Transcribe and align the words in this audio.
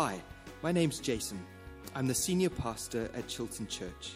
Hi, 0.00 0.22
my 0.62 0.70
name's 0.70 1.00
Jason. 1.00 1.44
I'm 1.92 2.06
the 2.06 2.14
senior 2.14 2.50
pastor 2.50 3.10
at 3.16 3.26
Chilton 3.26 3.66
Church. 3.66 4.12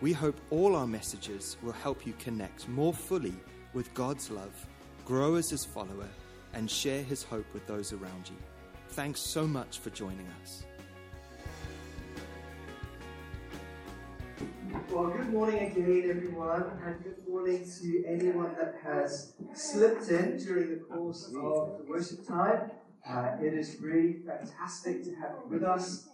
We 0.00 0.12
hope 0.12 0.36
all 0.50 0.74
our 0.74 0.88
messages 0.88 1.56
will 1.62 1.70
help 1.70 2.04
you 2.04 2.14
connect 2.18 2.68
more 2.68 2.92
fully 2.92 3.34
with 3.72 3.94
God's 3.94 4.28
love, 4.28 4.66
grow 5.04 5.36
as 5.36 5.48
His 5.48 5.64
follower, 5.64 6.08
and 6.52 6.68
share 6.68 7.04
His 7.04 7.22
hope 7.22 7.46
with 7.54 7.64
those 7.68 7.92
around 7.92 8.28
you. 8.28 8.34
Thanks 8.88 9.20
so 9.20 9.46
much 9.46 9.78
for 9.78 9.90
joining 9.90 10.26
us. 10.42 10.64
Well, 14.90 15.10
good 15.10 15.32
morning 15.32 15.70
again, 15.70 16.10
everyone, 16.10 16.64
and 16.84 17.04
good 17.04 17.28
morning 17.28 17.64
to 17.80 18.04
anyone 18.04 18.56
that 18.58 18.80
has 18.82 19.34
slipped 19.54 20.08
in 20.08 20.38
during 20.38 20.70
the 20.70 20.84
course 20.92 21.26
of 21.28 21.34
the 21.34 21.84
worship 21.86 22.26
time. 22.26 22.72
Uh, 23.10 23.36
it 23.42 23.54
is 23.54 23.76
really 23.80 24.18
fantastic 24.24 25.02
to 25.02 25.10
have 25.16 25.32
you 25.42 25.50
with 25.50 25.64
us. 25.64 26.06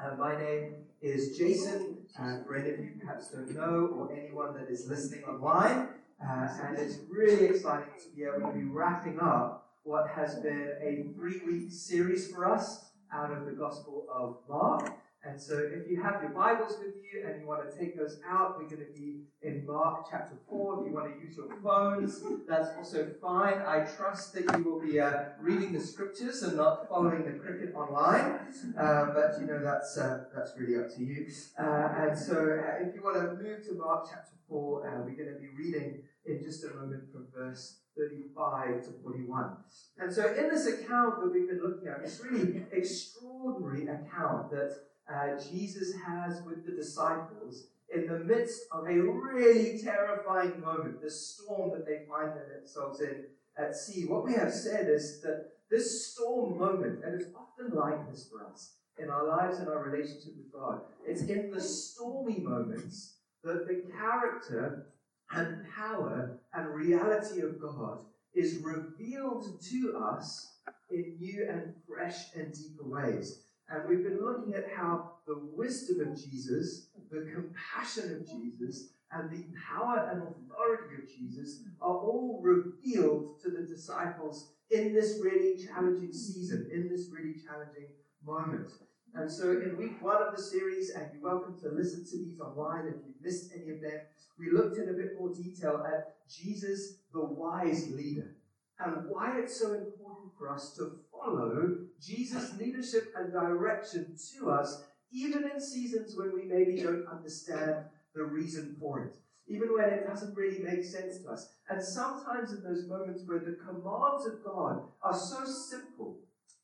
Uh, 0.00 0.14
my 0.14 0.40
name 0.40 0.74
is 1.02 1.36
Jason. 1.36 1.96
Uh, 2.16 2.44
for 2.44 2.54
any 2.54 2.70
of 2.70 2.78
you 2.78 2.92
perhaps 3.00 3.32
don't 3.32 3.52
know, 3.52 3.90
or 3.96 4.12
anyone 4.12 4.54
that 4.54 4.70
is 4.70 4.88
listening 4.88 5.24
online, 5.24 5.88
uh, 6.24 6.48
and 6.68 6.78
it's 6.78 6.98
really 7.08 7.46
exciting 7.46 7.92
to 7.98 8.16
be 8.16 8.22
able 8.22 8.46
to 8.48 8.56
be 8.56 8.62
wrapping 8.62 9.18
up 9.18 9.72
what 9.82 10.08
has 10.08 10.36
been 10.36 10.70
a 10.80 11.12
three-week 11.16 11.72
series 11.72 12.30
for 12.30 12.48
us 12.48 12.90
out 13.12 13.32
of 13.32 13.44
the 13.44 13.52
Gospel 13.52 14.06
of 14.12 14.36
Mark. 14.48 14.92
And 15.26 15.40
so, 15.40 15.58
if 15.58 15.90
you 15.90 16.00
have 16.00 16.22
your 16.22 16.30
Bibles 16.30 16.76
with 16.78 16.94
you 17.02 17.26
and 17.26 17.40
you 17.40 17.48
want 17.48 17.68
to 17.68 17.76
take 17.76 17.96
those 17.96 18.20
out, 18.28 18.58
we're 18.58 18.68
going 18.68 18.86
to 18.86 18.92
be 18.92 19.24
in 19.42 19.66
Mark 19.66 20.06
chapter 20.08 20.36
4. 20.48 20.80
If 20.80 20.86
you 20.86 20.94
want 20.94 21.12
to 21.12 21.20
use 21.20 21.36
your 21.36 21.48
phones, 21.64 22.22
that's 22.48 22.68
also 22.76 23.10
fine. 23.20 23.54
I 23.66 23.84
trust 23.96 24.34
that 24.34 24.56
you 24.56 24.62
will 24.62 24.80
be 24.80 25.00
uh, 25.00 25.24
reading 25.40 25.72
the 25.72 25.80
scriptures 25.80 26.42
and 26.42 26.56
not 26.56 26.88
following 26.88 27.24
the 27.24 27.38
cricket 27.38 27.74
online. 27.74 28.38
Uh, 28.78 29.06
but, 29.06 29.40
you 29.40 29.46
know, 29.46 29.60
that's, 29.62 29.98
uh, 29.98 30.24
that's 30.34 30.52
really 30.56 30.76
up 30.76 30.94
to 30.94 31.02
you. 31.02 31.26
Uh, 31.58 31.88
and 31.98 32.16
so, 32.16 32.34
uh, 32.34 32.86
if 32.86 32.94
you 32.94 33.02
want 33.02 33.16
to 33.16 33.42
move 33.42 33.64
to 33.66 33.74
Mark 33.74 34.06
chapter 34.08 34.36
4, 34.48 34.86
uh, 34.86 35.02
we're 35.04 35.16
going 35.16 35.34
to 35.34 35.40
be 35.40 35.48
reading 35.58 36.02
in 36.24 36.40
just 36.40 36.64
a 36.64 36.68
moment 36.68 37.02
from 37.10 37.26
verse 37.34 37.80
35 37.98 38.84
to 38.84 38.90
41. 39.02 39.56
And 39.98 40.12
so, 40.12 40.32
in 40.34 40.50
this 40.50 40.66
account 40.66 41.20
that 41.20 41.32
we've 41.32 41.48
been 41.48 41.62
looking 41.62 41.88
at, 41.88 42.04
this 42.04 42.20
really 42.22 42.62
extraordinary 42.70 43.88
account 43.88 44.50
that 44.50 44.76
uh, 45.12 45.38
Jesus 45.50 45.94
has 46.06 46.42
with 46.42 46.66
the 46.66 46.72
disciples 46.72 47.66
in 47.94 48.06
the 48.06 48.18
midst 48.18 48.62
of 48.72 48.86
a 48.86 49.00
really 49.00 49.78
terrifying 49.78 50.60
moment, 50.60 51.00
the 51.00 51.10
storm 51.10 51.70
that 51.70 51.86
they 51.86 52.00
find 52.08 52.32
themselves 52.32 53.00
in 53.00 53.24
at 53.56 53.76
sea. 53.76 54.06
What 54.06 54.24
we 54.24 54.34
have 54.34 54.52
said 54.52 54.88
is 54.88 55.20
that 55.22 55.52
this 55.70 56.12
storm 56.12 56.58
moment, 56.58 57.04
and 57.04 57.20
it's 57.20 57.30
often 57.34 57.76
like 57.76 58.10
this 58.10 58.28
for 58.28 58.44
us 58.44 58.72
in 58.98 59.10
our 59.10 59.26
lives 59.26 59.58
and 59.58 59.68
our 59.68 59.82
relationship 59.84 60.34
with 60.36 60.52
God, 60.52 60.80
it's 61.06 61.22
in 61.22 61.50
the 61.50 61.60
stormy 61.60 62.38
moments 62.38 63.14
that 63.44 63.66
the 63.66 63.82
character 63.98 64.86
and 65.30 65.64
power 65.74 66.38
and 66.54 66.68
reality 66.68 67.40
of 67.40 67.60
God 67.60 68.00
is 68.34 68.62
revealed 68.62 69.60
to 69.70 69.98
us 69.98 70.52
in 70.90 71.16
new 71.18 71.46
and 71.48 71.74
fresh 71.88 72.34
and 72.34 72.52
deeper 72.52 72.84
ways. 72.84 73.40
And 73.68 73.88
we've 73.88 74.04
been 74.04 74.20
looking 74.20 74.54
at 74.54 74.68
how 74.74 75.12
the 75.26 75.40
wisdom 75.54 76.00
of 76.00 76.16
Jesus, 76.16 76.88
the 77.10 77.26
compassion 77.34 78.14
of 78.14 78.26
Jesus, 78.26 78.90
and 79.12 79.30
the 79.30 79.44
power 79.68 80.08
and 80.10 80.22
authority 80.22 81.02
of 81.02 81.08
Jesus 81.08 81.62
are 81.80 81.96
all 81.96 82.40
revealed 82.42 83.40
to 83.42 83.50
the 83.50 83.62
disciples 83.62 84.50
in 84.70 84.92
this 84.92 85.20
really 85.22 85.56
challenging 85.64 86.12
season, 86.12 86.68
in 86.72 86.88
this 86.88 87.08
really 87.10 87.34
challenging 87.34 87.88
moment. 88.24 88.68
And 89.14 89.30
so, 89.30 89.52
in 89.52 89.76
week 89.78 90.02
one 90.02 90.22
of 90.22 90.36
the 90.36 90.42
series, 90.42 90.90
and 90.90 91.06
you're 91.12 91.22
welcome 91.22 91.58
to 91.60 91.70
listen 91.70 92.04
to 92.04 92.18
these 92.18 92.38
online 92.40 92.86
if 92.86 92.94
you've 93.06 93.22
missed 93.22 93.50
any 93.54 93.70
of 93.70 93.80
them, 93.80 94.00
we 94.38 94.50
looked 94.50 94.76
in 94.76 94.90
a 94.90 94.92
bit 94.92 95.18
more 95.18 95.32
detail 95.32 95.84
at 95.86 96.16
Jesus, 96.28 96.98
the 97.12 97.24
wise 97.24 97.88
leader, 97.90 98.36
and 98.78 99.08
why 99.08 99.38
it's 99.38 99.58
so 99.58 99.72
important 99.72 100.32
for 100.38 100.52
us 100.52 100.74
to 100.74 100.98
follow 101.10 101.76
Jesus' 102.00 102.58
leadership 102.58 103.12
and 103.16 103.32
direction 103.32 104.14
to 104.34 104.50
us, 104.50 104.84
even 105.10 105.50
in 105.50 105.60
seasons 105.60 106.14
when 106.16 106.34
we 106.34 106.44
maybe 106.44 106.82
don't 106.82 107.06
understand 107.06 107.76
the 108.14 108.22
reason 108.22 108.76
for 108.78 109.04
it, 109.04 109.16
even 109.48 109.68
when 109.74 109.88
it 109.88 110.06
doesn't 110.06 110.36
really 110.36 110.58
make 110.58 110.84
sense 110.84 111.18
to 111.18 111.30
us. 111.30 111.48
And 111.70 111.82
sometimes 111.82 112.52
in 112.52 112.62
those 112.62 112.86
moments 112.86 113.22
where 113.26 113.38
the 113.38 113.58
commands 113.64 114.26
of 114.26 114.44
God 114.44 114.82
are 115.02 115.16
so 115.16 115.44
simple, 115.44 116.18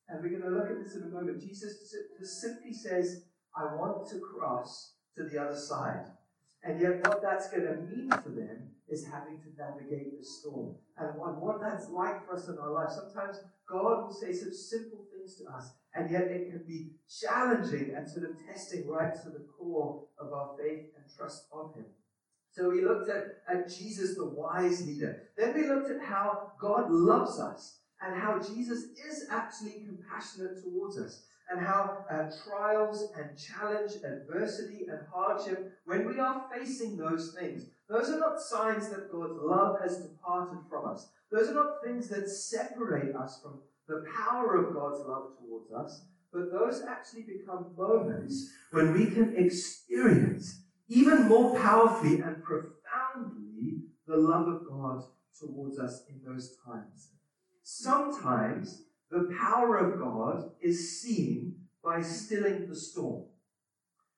and 0.09 0.23
we're 0.23 0.39
going 0.39 0.43
to 0.43 0.51
look 0.51 0.71
at 0.71 0.83
this 0.83 0.95
in 0.95 1.05
a 1.05 1.07
moment, 1.07 1.41
Jesus 1.41 1.95
simply 2.23 2.75
says, 2.75 3.25
I 3.57 3.75
want 3.75 4.09
to 4.11 4.19
cross 4.19 4.93
to 5.17 5.25
the 5.25 5.41
other 5.41 5.57
side. 5.57 6.07
And 6.65 6.81
yet, 6.81 7.07
what 7.07 7.23
that's 7.23 7.51
going 7.51 7.65
to 7.65 7.75
mean 7.75 8.11
for 8.11 8.29
them 8.29 8.72
is 8.89 9.07
having 9.07 9.39
to 9.39 9.49
navigate 9.57 10.19
the 10.19 10.25
storm. 10.25 10.75
And 10.99 11.17
what, 11.17 11.41
what 11.41 11.61
that's 11.61 11.89
like 11.89 12.27
for 12.27 12.37
us 12.37 12.49
in 12.49 12.59
our 12.59 12.71
life. 12.71 12.91
Sometimes 12.91 13.41
God 13.69 14.05
will 14.05 14.13
say 14.13 14.33
some 14.33 14.53
simple 14.53 15.07
things 15.13 15.37
to 15.37 15.51
us, 15.51 15.71
and 15.95 16.11
yet 16.11 16.23
it 16.23 16.51
can 16.51 16.63
be 16.67 16.91
challenging 17.09 17.95
and 17.97 18.09
sort 18.09 18.29
of 18.29 18.37
testing 18.47 18.89
right 18.89 19.15
to 19.15 19.31
the 19.31 19.47
core 19.59 20.05
of 20.19 20.33
our 20.33 20.51
faith 20.59 20.87
and 20.97 21.05
trust 21.17 21.47
of 21.53 21.75
Him. 21.75 21.87
So 22.51 22.69
we 22.69 22.85
looked 22.85 23.09
at, 23.09 23.43
at 23.49 23.69
Jesus, 23.69 24.15
the 24.15 24.27
wise 24.27 24.87
leader. 24.87 25.23
Then 25.39 25.55
we 25.55 25.67
looked 25.67 25.91
at 25.91 26.03
how 26.03 26.53
God 26.61 26.91
loves 26.91 27.41
us 27.41 27.79
and 28.03 28.21
how 28.21 28.39
Jesus 28.39 28.85
is 29.09 29.27
actually 29.31 29.87
compassionate 29.87 30.63
towards 30.63 30.99
us 30.99 31.25
and 31.51 31.65
how 31.65 32.05
uh, 32.11 32.31
trials 32.47 33.09
and 33.17 33.31
challenge, 33.39 33.93
adversity 34.05 34.87
and 34.89 35.01
hardship, 35.13 35.73
when 35.85 36.07
we 36.07 36.19
are 36.19 36.45
facing 36.55 36.97
those 36.97 37.35
things, 37.39 37.67
those 37.89 38.11
are 38.11 38.19
not 38.19 38.41
signs 38.41 38.89
that 38.91 39.11
God's 39.13 39.39
love 39.41 39.81
has 39.83 39.99
departed 39.99 40.61
from 40.69 40.89
us. 40.89 41.11
Those 41.31 41.49
are 41.49 41.55
not 41.55 41.83
things 41.85 42.09
that 42.09 42.29
separate 42.29 43.15
us 43.15 43.41
from 43.43 43.61
the 43.89 44.05
power 44.27 44.57
of 44.57 44.75
God's 44.75 45.01
love 45.07 45.33
towards 45.39 45.73
us, 45.73 46.05
but 46.33 46.51
those 46.51 46.83
actually 46.89 47.23
become 47.23 47.75
moments 47.77 48.51
when 48.71 48.93
we 48.93 49.07
can 49.07 49.35
experience 49.37 50.63
even 50.89 51.29
more 51.29 51.59
powerfully 51.61 52.21
and 52.21 52.43
profoundly 52.43 53.83
the 54.07 54.17
love 54.17 54.49
of 54.49 54.69
God 54.69 55.05
towards 55.39 55.79
us 55.79 56.05
in 56.09 56.21
those 56.25 56.57
times. 56.65 57.11
Sometimes 57.63 58.85
the 59.11 59.31
power 59.39 59.77
of 59.79 59.99
God 59.99 60.51
is 60.61 61.01
seen 61.01 61.57
by 61.85 62.01
stilling 62.01 62.69
the 62.69 62.77
storm. 62.77 63.25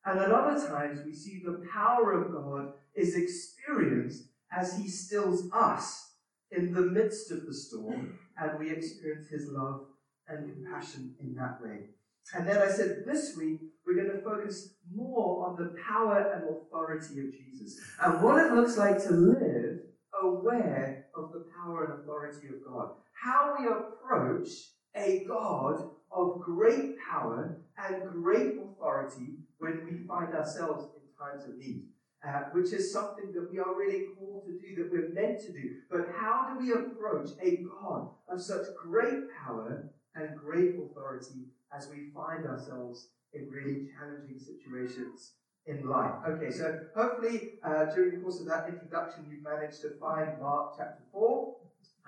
And 0.07 0.19
at 0.19 0.31
other 0.31 0.67
times, 0.67 1.01
we 1.05 1.15
see 1.15 1.43
the 1.45 1.65
power 1.73 2.13
of 2.13 2.33
God 2.33 2.73
is 2.95 3.17
experienced 3.17 4.25
as 4.53 4.77
He 4.77 4.89
stills 4.89 5.51
us 5.53 6.13
in 6.51 6.73
the 6.73 6.83
midst 6.83 7.31
of 7.31 7.47
the 7.47 7.55
storm, 7.55 8.19
and 8.39 8.59
we 8.59 8.71
experience 8.71 9.29
His 9.29 9.49
love 9.49 9.87
and 10.29 10.51
compassion 10.53 11.15
in 11.21 11.35
that 11.35 11.61
way. 11.63 11.87
And 12.35 12.49
then 12.49 12.59
I 12.59 12.69
said 12.69 13.05
this 13.07 13.37
week, 13.37 13.61
we're 13.87 14.03
going 14.03 14.17
to 14.17 14.23
focus 14.23 14.75
more 14.95 15.47
on 15.47 15.57
the 15.57 15.77
power 15.87 16.33
and 16.33 16.45
authority 16.45 17.21
of 17.21 17.33
Jesus 17.33 17.79
and 18.03 18.23
what 18.23 18.43
it 18.43 18.53
looks 18.53 18.79
like 18.79 19.03
to 19.05 19.11
live 19.11 19.81
aware 20.23 21.07
of 21.15 21.33
the 21.33 21.45
power 21.55 21.85
and 21.85 22.01
authority 22.01 22.49
of 22.49 22.65
God. 22.67 22.91
How 23.13 23.57
we 23.59 23.67
approach 23.67 24.49
a 24.97 25.25
God 25.29 25.91
of 26.11 26.41
great 26.41 26.97
power 26.99 27.59
and 27.77 28.11
great 28.11 28.55
authority 28.59 29.39
when 29.59 29.85
we 29.85 30.07
find 30.07 30.35
ourselves 30.35 30.87
in 30.97 31.03
times 31.19 31.45
of 31.45 31.57
need. 31.57 31.85
Uh, 32.27 32.45
which 32.53 32.73
is 32.73 32.91
something 32.91 33.33
that 33.35 33.53
we 33.53 33.59
are 33.59 33.77
really 33.77 34.07
called 34.17 34.47
to 34.47 34.53
do, 34.53 34.75
that 34.75 34.91
we're 34.91 35.11
meant 35.11 35.39
to 35.39 35.53
do. 35.53 35.75
But 35.91 36.07
how 36.17 36.49
do 36.49 36.59
we 36.59 36.73
approach 36.73 37.29
a 37.43 37.59
God 37.59 38.09
of 38.31 38.41
such 38.41 38.65
great 38.83 39.25
power 39.45 39.91
and 40.15 40.35
great 40.35 40.77
authority 40.77 41.49
as 41.77 41.91
we 41.91 42.09
find 42.15 42.47
ourselves 42.47 43.09
in 43.35 43.51
really 43.51 43.89
challenging 43.93 44.39
situations 44.39 45.33
in 45.67 45.87
life? 45.87 46.15
Okay, 46.27 46.51
so 46.51 46.81
hopefully 46.97 47.59
uh, 47.63 47.85
during 47.95 48.15
the 48.15 48.23
course 48.23 48.41
of 48.41 48.47
that 48.47 48.71
introduction, 48.71 49.27
you've 49.29 49.43
managed 49.43 49.83
to 49.83 49.91
find 50.01 50.41
Mark 50.41 50.77
chapter 50.79 51.03
4, 51.13 51.57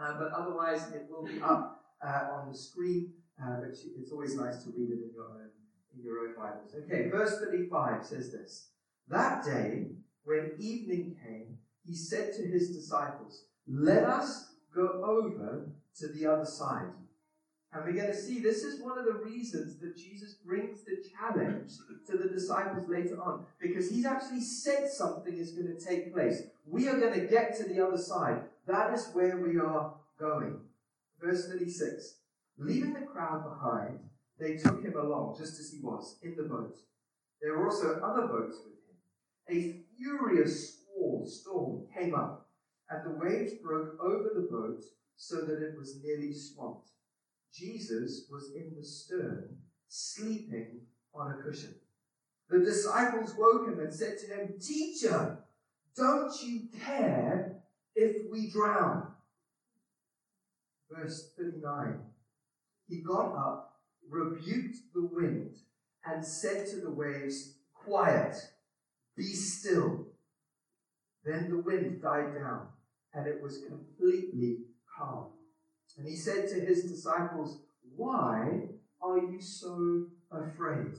uh, 0.00 0.14
but 0.18 0.32
otherwise 0.32 0.80
it 0.94 1.06
will 1.10 1.26
be 1.26 1.42
up 1.42 1.84
uh, 2.02 2.28
on 2.32 2.48
the 2.50 2.56
screen, 2.56 3.12
uh, 3.42 3.60
but 3.60 3.68
it's 3.68 4.12
always 4.12 4.34
nice 4.34 4.64
to 4.64 4.70
read 4.70 4.88
it 4.88 5.04
in 5.04 5.10
your 5.14 5.24
own 5.24 5.42
in 5.96 6.04
your 6.04 6.18
own 6.20 6.34
Bibles. 6.36 6.74
Okay, 6.84 7.08
verse 7.08 7.38
35 7.40 8.04
says 8.04 8.32
this. 8.32 8.68
That 9.08 9.44
day, 9.44 9.86
when 10.24 10.52
evening 10.58 11.16
came, 11.24 11.58
he 11.84 11.94
said 11.94 12.32
to 12.34 12.42
his 12.42 12.70
disciples, 12.70 13.44
Let 13.68 14.04
us 14.04 14.52
go 14.74 15.02
over 15.04 15.68
to 15.98 16.08
the 16.08 16.26
other 16.26 16.44
side. 16.44 16.92
And 17.72 17.84
we're 17.84 18.00
going 18.00 18.12
to 18.12 18.16
see 18.16 18.40
this 18.40 18.62
is 18.62 18.80
one 18.80 18.98
of 18.98 19.04
the 19.04 19.12
reasons 19.12 19.78
that 19.80 19.96
Jesus 19.96 20.34
brings 20.34 20.82
the 20.84 20.96
challenge 21.18 21.72
to 22.06 22.16
the 22.16 22.28
disciples 22.28 22.88
later 22.88 23.20
on, 23.20 23.44
because 23.60 23.90
he's 23.90 24.06
actually 24.06 24.40
said 24.40 24.88
something 24.88 25.36
is 25.36 25.52
going 25.52 25.76
to 25.76 25.84
take 25.84 26.12
place. 26.12 26.42
We 26.64 26.88
are 26.88 26.98
going 26.98 27.20
to 27.20 27.26
get 27.26 27.56
to 27.58 27.64
the 27.64 27.84
other 27.86 27.98
side. 27.98 28.42
That 28.66 28.94
is 28.94 29.10
where 29.12 29.36
we 29.36 29.58
are 29.58 29.94
going. 30.18 30.60
Verse 31.20 31.48
36 31.48 32.14
Leaving 32.58 32.94
the 32.94 33.00
crowd 33.00 33.44
behind, 33.44 34.00
they 34.38 34.56
took 34.56 34.82
him 34.82 34.96
along 34.96 35.36
just 35.38 35.58
as 35.60 35.70
he 35.70 35.80
was 35.80 36.18
in 36.22 36.36
the 36.36 36.42
boat. 36.42 36.76
There 37.40 37.56
were 37.56 37.66
also 37.66 38.00
other 38.00 38.26
boats 38.26 38.58
with 38.64 38.74
him. 38.74 38.96
A 39.48 39.84
furious 39.96 40.80
squall 40.80 41.26
storm 41.26 41.86
came 41.94 42.14
up, 42.14 42.48
and 42.90 43.04
the 43.04 43.18
waves 43.18 43.54
broke 43.62 43.98
over 44.00 44.30
the 44.34 44.48
boat 44.50 44.82
so 45.16 45.36
that 45.36 45.62
it 45.62 45.76
was 45.78 46.00
nearly 46.04 46.32
swamped. 46.32 46.90
Jesus 47.52 48.26
was 48.30 48.52
in 48.54 48.74
the 48.76 48.84
stern, 48.84 49.56
sleeping 49.88 50.80
on 51.14 51.32
a 51.32 51.42
cushion. 51.42 51.74
The 52.50 52.60
disciples 52.60 53.34
woke 53.36 53.68
him 53.68 53.80
and 53.80 53.92
said 53.92 54.18
to 54.18 54.26
him, 54.26 54.54
Teacher, 54.60 55.38
don't 55.96 56.32
you 56.42 56.68
care 56.84 57.56
if 57.94 58.30
we 58.30 58.50
drown? 58.50 59.08
Verse 60.90 61.32
39. 61.36 61.98
He 62.88 63.02
got 63.02 63.34
up, 63.34 63.65
rebuked 64.08 64.76
the 64.94 65.08
wind, 65.12 65.56
and 66.04 66.24
said 66.24 66.66
to 66.68 66.80
the 66.80 66.90
waves, 66.90 67.54
Quiet, 67.74 68.36
be 69.16 69.24
still. 69.24 70.06
Then 71.24 71.50
the 71.50 71.58
wind 71.58 72.02
died 72.02 72.34
down, 72.34 72.68
and 73.14 73.26
it 73.26 73.42
was 73.42 73.64
completely 73.68 74.58
calm. 74.96 75.30
And 75.98 76.06
he 76.06 76.16
said 76.16 76.48
to 76.48 76.60
his 76.60 76.84
disciples, 76.84 77.60
Why 77.96 78.68
are 79.02 79.18
you 79.18 79.40
so 79.40 80.06
afraid? 80.30 80.94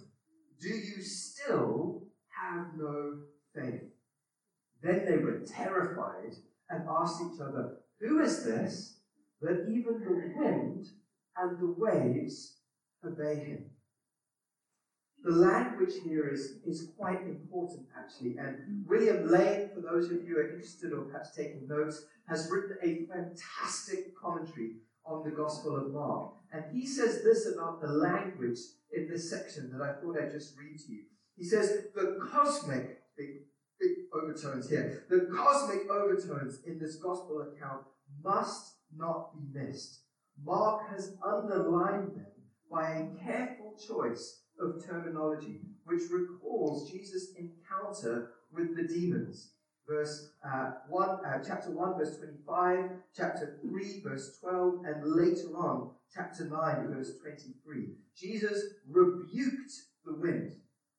Do 0.59 0.69
you 0.69 1.01
still 1.01 2.03
have 2.29 2.67
no 2.77 3.19
faith? 3.53 3.83
Then 4.81 5.05
they 5.05 5.17
were 5.17 5.41
terrified 5.45 6.35
and 6.69 6.87
asked 6.89 7.21
each 7.21 7.39
other, 7.39 7.77
Who 7.99 8.21
is 8.21 8.43
this 8.43 8.97
that 9.41 9.67
even 9.69 9.99
the 9.99 10.33
wind 10.35 10.87
and 11.37 11.59
the 11.59 11.75
waves 11.77 12.56
obey 13.07 13.35
him? 13.35 13.65
The 15.23 15.31
language 15.31 15.93
here 16.05 16.29
is, 16.29 16.59
is 16.65 16.91
quite 16.97 17.21
important, 17.23 17.87
actually. 17.97 18.37
And 18.37 18.85
William 18.87 19.29
Lane, 19.29 19.69
for 19.73 19.81
those 19.81 20.05
of 20.05 20.23
you 20.23 20.35
who 20.35 20.37
are 20.37 20.53
interested 20.53 20.93
or 20.93 21.01
perhaps 21.01 21.35
taking 21.35 21.67
notes, 21.67 22.05
has 22.29 22.49
written 22.51 22.77
a 22.83 23.05
fantastic 23.11 24.15
commentary 24.15 24.75
on 25.05 25.23
the 25.23 25.31
Gospel 25.35 25.75
of 25.75 25.91
Mark. 25.91 26.33
And 26.53 26.63
he 26.71 26.85
says 26.85 27.23
this 27.23 27.47
about 27.53 27.81
the 27.81 27.87
language 27.87 28.59
in 28.93 29.09
this 29.09 29.29
section 29.29 29.71
that 29.71 29.81
I 29.81 29.99
thought 29.99 30.17
I'd 30.17 30.31
just 30.31 30.57
read 30.57 30.77
to 30.85 30.91
you. 30.91 31.03
He 31.35 31.43
says, 31.43 31.87
the 31.93 32.17
cosmic, 32.31 33.01
big, 33.17 33.41
big 33.79 33.91
overtones 34.13 34.69
here, 34.69 35.05
the 35.09 35.27
cosmic 35.35 35.89
overtones 35.89 36.59
in 36.65 36.79
this 36.79 36.95
Gospel 36.95 37.41
account 37.41 37.83
must 38.23 38.75
not 38.95 39.31
be 39.33 39.59
missed. 39.59 40.01
Mark 40.43 40.89
has 40.89 41.15
underlined 41.25 42.11
them 42.15 42.36
by 42.71 42.89
a 42.91 43.23
careful 43.23 43.73
choice 43.87 44.41
of 44.59 44.85
terminology, 44.85 45.61
which 45.85 46.03
recalls 46.11 46.89
Jesus' 46.91 47.33
encounter 47.37 48.31
with 48.51 48.75
the 48.75 48.83
demons. 48.83 49.51
Verse 49.87 50.31
uh, 50.45 50.71
1, 50.89 51.09
uh, 51.25 51.43
chapter 51.45 51.71
1, 51.71 51.97
verse 51.97 52.17
25, 52.17 52.89
chapter 53.15 53.57
3, 53.61 54.01
verse 54.03 54.37
12, 54.41 54.81
and 54.85 55.15
later 55.15 55.47
on, 55.55 55.91
chapter 56.13 56.45
9, 56.45 56.93
verse 56.93 57.11
23. 57.21 57.93
Jesus 58.15 58.63
rebuked 58.89 59.71
the 60.05 60.13
wind, 60.13 60.53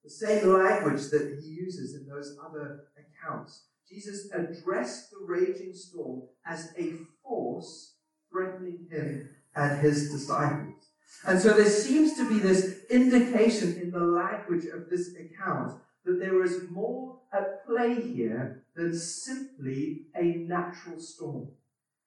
the 0.05 0.11
same 0.11 0.53
language 0.53 1.11
that 1.11 1.39
he 1.43 1.51
uses 1.51 1.95
in 1.95 2.09
those 2.09 2.39
other 2.43 2.85
accounts. 2.97 3.65
Jesus 3.87 4.31
addressed 4.33 5.11
the 5.11 5.19
raging 5.27 5.75
storm 5.75 6.23
as 6.47 6.73
a 6.79 6.93
force 7.23 7.95
threatening 8.31 8.87
him 8.91 9.29
and 9.55 9.81
his 9.81 10.11
disciples. 10.11 10.88
And 11.27 11.41
so 11.41 11.53
there 11.53 11.69
seems 11.69 12.17
to 12.17 12.29
be 12.29 12.39
this 12.39 12.85
indication 12.91 13.81
in 13.81 13.91
the 13.91 13.99
language 13.99 14.67
of 14.67 14.89
this 14.89 15.15
account 15.17 15.81
that 16.05 16.21
there 16.21 16.43
is 16.43 16.71
more 16.71 17.19
at 17.33 17.67
play 17.67 18.01
here 18.01 18.63
than 18.75 18.95
simply 18.97 20.03
a 20.17 20.23
natural 20.23 20.99
storm. 20.99 21.49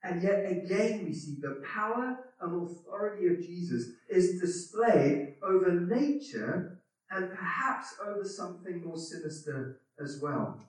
And 0.03 0.23
yet 0.23 0.49
again 0.49 1.05
we 1.05 1.13
see 1.13 1.35
the 1.39 1.63
power 1.73 2.17
and 2.39 2.69
authority 2.69 3.27
of 3.27 3.41
Jesus 3.41 3.89
is 4.09 4.39
displayed 4.39 5.35
over 5.43 5.71
nature 5.71 6.79
and 7.11 7.29
perhaps 7.29 7.95
over 8.03 8.23
something 8.23 8.83
more 8.83 8.97
sinister 8.97 9.81
as 10.01 10.19
well. 10.21 10.59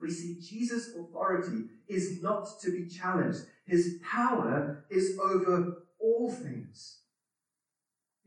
We 0.00 0.10
see 0.10 0.38
Jesus' 0.40 0.94
authority 0.96 1.64
is 1.88 2.22
not 2.22 2.48
to 2.62 2.70
be 2.70 2.88
challenged. 2.88 3.40
His 3.66 3.98
power 4.02 4.84
is 4.88 5.18
over 5.18 5.82
all 5.98 6.30
things. 6.30 6.97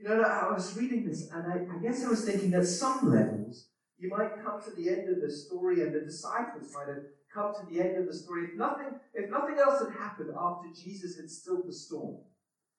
You 0.02 0.10
know, 0.10 0.22
I 0.24 0.52
was 0.52 0.76
reading 0.76 1.06
this 1.06 1.30
and 1.30 1.46
I, 1.46 1.76
I 1.76 1.78
guess 1.78 2.04
I 2.04 2.10
was 2.10 2.26
thinking 2.26 2.56
at 2.56 2.66
some 2.66 3.12
levels, 3.12 3.68
you 4.00 4.10
might 4.10 4.44
come 4.44 4.60
to 4.64 4.72
the 4.72 4.90
end 4.90 5.08
of 5.10 5.22
the 5.22 5.32
story 5.32 5.84
and 5.84 5.94
the 5.94 6.00
disciples 6.00 6.74
might 6.74 6.88
have 6.88 7.04
come 7.32 7.54
to 7.54 7.72
the 7.72 7.80
end 7.80 7.98
of 7.98 8.08
the 8.08 8.14
story. 8.14 8.46
If 8.46 8.58
nothing, 8.58 8.88
if 9.14 9.30
nothing 9.30 9.58
else 9.60 9.84
had 9.84 9.94
happened 9.94 10.32
after 10.36 10.70
Jesus 10.74 11.18
had 11.18 11.30
stilled 11.30 11.68
the 11.68 11.74
storm, 11.74 12.18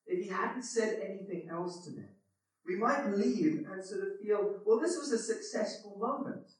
if 0.05 0.25
he 0.25 0.31
hadn't 0.31 0.65
said 0.65 0.99
anything 1.01 1.49
else 1.49 1.85
to 1.85 1.91
them, 1.93 2.09
we 2.67 2.75
might 2.75 3.09
leave 3.17 3.67
and 3.71 3.85
sort 3.85 4.03
of 4.03 4.19
feel, 4.21 4.57
well, 4.67 4.81
this 4.81 4.99
was 4.99 5.13
a 5.13 5.19
successful 5.19 5.97
moment. 6.01 6.51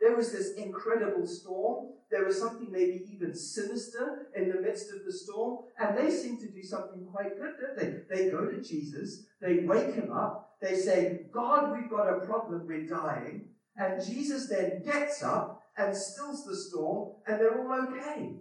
There 0.00 0.14
was 0.14 0.30
this 0.30 0.54
incredible 0.54 1.26
storm. 1.26 1.94
There 2.12 2.24
was 2.24 2.38
something 2.38 2.61
maybe 2.72 3.04
even 3.12 3.34
sinister 3.34 4.28
in 4.34 4.48
the 4.48 4.60
midst 4.60 4.92
of 4.92 5.04
the 5.04 5.12
storm. 5.12 5.64
And 5.78 5.96
they 5.96 6.10
seem 6.10 6.38
to 6.38 6.50
do 6.50 6.62
something 6.62 7.06
quite 7.12 7.36
good, 7.38 7.54
don't 7.60 7.78
they? 7.78 8.16
They 8.24 8.30
go 8.30 8.46
to 8.46 8.60
Jesus, 8.62 9.26
they 9.40 9.58
wake 9.64 9.94
him 9.94 10.10
up, 10.12 10.56
they 10.60 10.76
say, 10.76 11.26
God, 11.32 11.72
we've 11.72 11.90
got 11.90 12.08
a 12.08 12.26
problem, 12.26 12.66
we're 12.66 12.86
dying. 12.86 13.48
And 13.76 14.04
Jesus 14.04 14.48
then 14.48 14.82
gets 14.84 15.22
up 15.22 15.62
and 15.76 15.96
stills 15.96 16.44
the 16.44 16.56
storm, 16.56 17.14
and 17.26 17.40
they're 17.40 17.60
all 17.60 17.86
okay. 17.88 18.36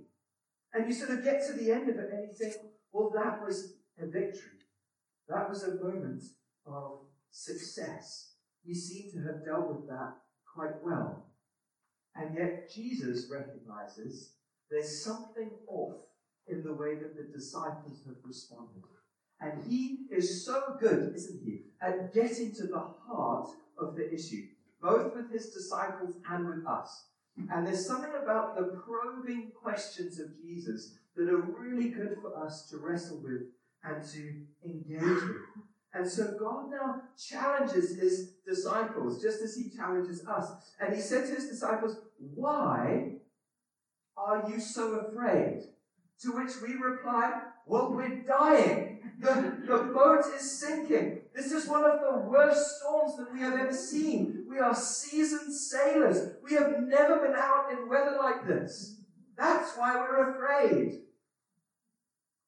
And 0.73 0.87
you 0.87 0.93
sort 0.93 1.11
of 1.11 1.23
get 1.23 1.45
to 1.47 1.53
the 1.53 1.71
end 1.71 1.89
of 1.89 1.97
it 1.97 2.09
and 2.11 2.27
you 2.27 2.33
think, 2.33 2.55
well, 2.91 3.11
that 3.15 3.41
was 3.41 3.73
a 3.99 4.05
victory. 4.05 4.59
That 5.27 5.49
was 5.49 5.63
a 5.63 5.75
moment 5.83 6.23
of 6.65 6.99
success. 7.31 8.33
We 8.65 8.73
seem 8.73 9.11
to 9.11 9.27
have 9.27 9.45
dealt 9.45 9.67
with 9.67 9.87
that 9.89 10.13
quite 10.53 10.83
well. 10.83 11.30
And 12.15 12.35
yet 12.35 12.69
Jesus 12.69 13.29
recognizes 13.31 14.33
there's 14.69 15.03
something 15.03 15.51
off 15.67 15.97
in 16.47 16.63
the 16.63 16.73
way 16.73 16.95
that 16.95 17.15
the 17.15 17.31
disciples 17.31 18.03
have 18.05 18.17
responded. 18.23 18.83
And 19.39 19.63
he 19.67 20.05
is 20.11 20.45
so 20.45 20.77
good, 20.79 21.13
isn't 21.15 21.41
he, 21.43 21.63
at 21.81 22.13
getting 22.13 22.53
to 22.55 22.67
the 22.67 22.85
heart 23.07 23.49
of 23.77 23.95
the 23.95 24.13
issue 24.13 24.47
both 24.81 25.15
with 25.15 25.31
his 25.31 25.51
disciples 25.51 26.15
and 26.29 26.47
with 26.47 26.65
us. 26.65 27.05
And 27.49 27.65
there's 27.65 27.85
something 27.85 28.11
about 28.21 28.55
the 28.55 28.81
probing 28.83 29.51
questions 29.61 30.19
of 30.19 30.27
Jesus 30.41 30.95
that 31.15 31.29
are 31.29 31.41
really 31.41 31.89
good 31.89 32.17
for 32.21 32.43
us 32.43 32.69
to 32.69 32.77
wrestle 32.77 33.21
with 33.23 33.43
and 33.83 34.03
to 34.11 34.33
engage 34.65 35.01
with. 35.01 35.65
And 35.93 36.09
so 36.09 36.35
God 36.39 36.71
now 36.71 37.01
challenges 37.17 37.99
his 37.99 38.33
disciples, 38.47 39.21
just 39.21 39.41
as 39.41 39.55
he 39.55 39.69
challenges 39.69 40.25
us. 40.25 40.51
And 40.79 40.95
he 40.95 41.01
said 41.01 41.27
to 41.27 41.35
his 41.35 41.49
disciples, 41.49 41.97
Why 42.33 43.15
are 44.15 44.49
you 44.49 44.59
so 44.59 44.93
afraid? 44.93 45.63
To 46.21 46.31
which 46.31 46.51
we 46.61 46.75
reply, 46.75 47.41
Well, 47.65 47.91
we're 47.91 48.23
dying. 48.23 48.99
The, 49.19 49.57
the 49.67 49.91
boat 49.93 50.23
is 50.35 50.59
sinking. 50.59 51.21
This 51.35 51.51
is 51.51 51.67
one 51.67 51.83
of 51.83 51.99
the 51.99 52.27
worst 52.27 52.79
storms 52.79 53.17
that 53.17 53.31
we 53.31 53.39
have 53.41 53.53
ever 53.53 53.73
seen. 53.73 54.45
We 54.49 54.59
are 54.59 54.73
seasoned 54.73 55.53
sailors. 55.53 56.35
We 56.43 56.55
have 56.55 56.73
never 56.81 57.19
been 57.19 57.35
out 57.35 57.71
in 57.71 57.89
weather 57.89 58.17
like 58.19 58.47
this. 58.47 59.01
That's 59.37 59.77
why 59.77 59.95
we're 59.95 60.31
afraid. 60.31 61.01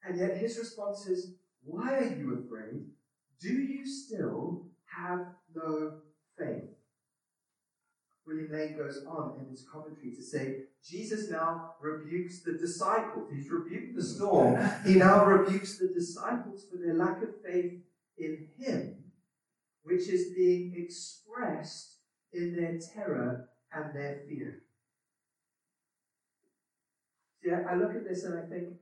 And 0.03 0.17
yet 0.17 0.37
his 0.37 0.57
response 0.57 1.07
is, 1.07 1.33
Why 1.63 1.95
are 1.95 2.15
you 2.15 2.43
afraid? 2.45 2.85
Do 3.43 3.53
you 3.53 3.85
still 3.85 4.67
have 4.85 5.25
no 5.53 5.95
faith? 6.37 6.69
William 8.25 8.51
Lane 8.53 8.77
goes 8.77 9.03
on 9.05 9.37
in 9.37 9.49
his 9.49 9.67
commentary 9.69 10.15
to 10.15 10.23
say, 10.23 10.59
Jesus 10.81 11.29
now 11.29 11.73
rebukes 11.81 12.39
the 12.39 12.53
disciples. 12.53 13.29
He's 13.33 13.51
rebuked 13.51 13.97
the 13.97 14.03
storm. 14.03 14.57
He 14.85 14.95
now 14.95 15.25
rebukes 15.25 15.77
the 15.77 15.89
disciples 15.89 16.65
for 16.69 16.77
their 16.77 16.93
lack 16.93 17.21
of 17.21 17.41
faith 17.45 17.81
in 18.17 18.47
him, 18.57 18.95
which 19.83 20.07
is 20.07 20.33
being 20.33 20.73
expressed 20.77 21.97
in 22.31 22.55
their 22.55 22.79
terror 22.79 23.49
and 23.73 23.93
their 23.93 24.21
fear. 24.25 24.61
See, 27.43 27.51
I 27.51 27.75
look 27.75 27.93
at 27.93 28.07
this 28.07 28.23
and 28.23 28.39
I 28.39 28.43
think 28.43 28.75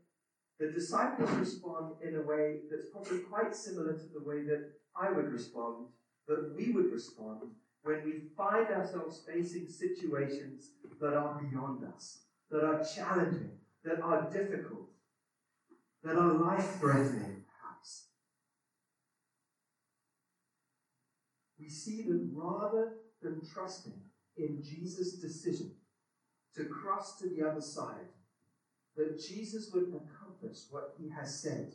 the 0.61 0.71
disciples 0.71 1.31
respond 1.31 1.95
in 2.03 2.15
a 2.15 2.21
way 2.21 2.59
that's 2.69 2.85
probably 2.91 3.17
quite 3.19 3.55
similar 3.55 3.93
to 3.93 4.05
the 4.13 4.23
way 4.23 4.43
that 4.43 4.69
I 4.95 5.11
would 5.11 5.31
respond, 5.31 5.87
that 6.27 6.53
we 6.55 6.71
would 6.71 6.91
respond 6.91 7.39
when 7.81 8.03
we 8.05 8.21
find 8.37 8.67
ourselves 8.67 9.23
facing 9.27 9.67
situations 9.67 10.73
that 10.99 11.15
are 11.15 11.41
beyond 11.41 11.83
us, 11.83 12.19
that 12.51 12.63
are 12.63 12.83
challenging, 12.83 13.57
that 13.83 14.01
are 14.01 14.29
difficult, 14.29 14.91
that 16.03 16.15
are 16.15 16.33
life 16.33 16.75
threatening, 16.79 17.43
perhaps. 17.49 18.09
we 21.59 21.69
see 21.69 22.03
that 22.03 22.29
rather 22.35 22.97
than 23.23 23.41
trusting 23.51 23.99
in 24.37 24.61
Jesus' 24.61 25.13
decision 25.13 25.71
to 26.55 26.65
cross 26.65 27.17
to 27.19 27.29
the 27.29 27.47
other 27.47 27.61
side, 27.61 28.09
that 28.95 29.19
Jesus 29.19 29.71
would 29.73 29.91
what 30.69 30.95
he 30.99 31.09
has 31.09 31.41
said, 31.41 31.73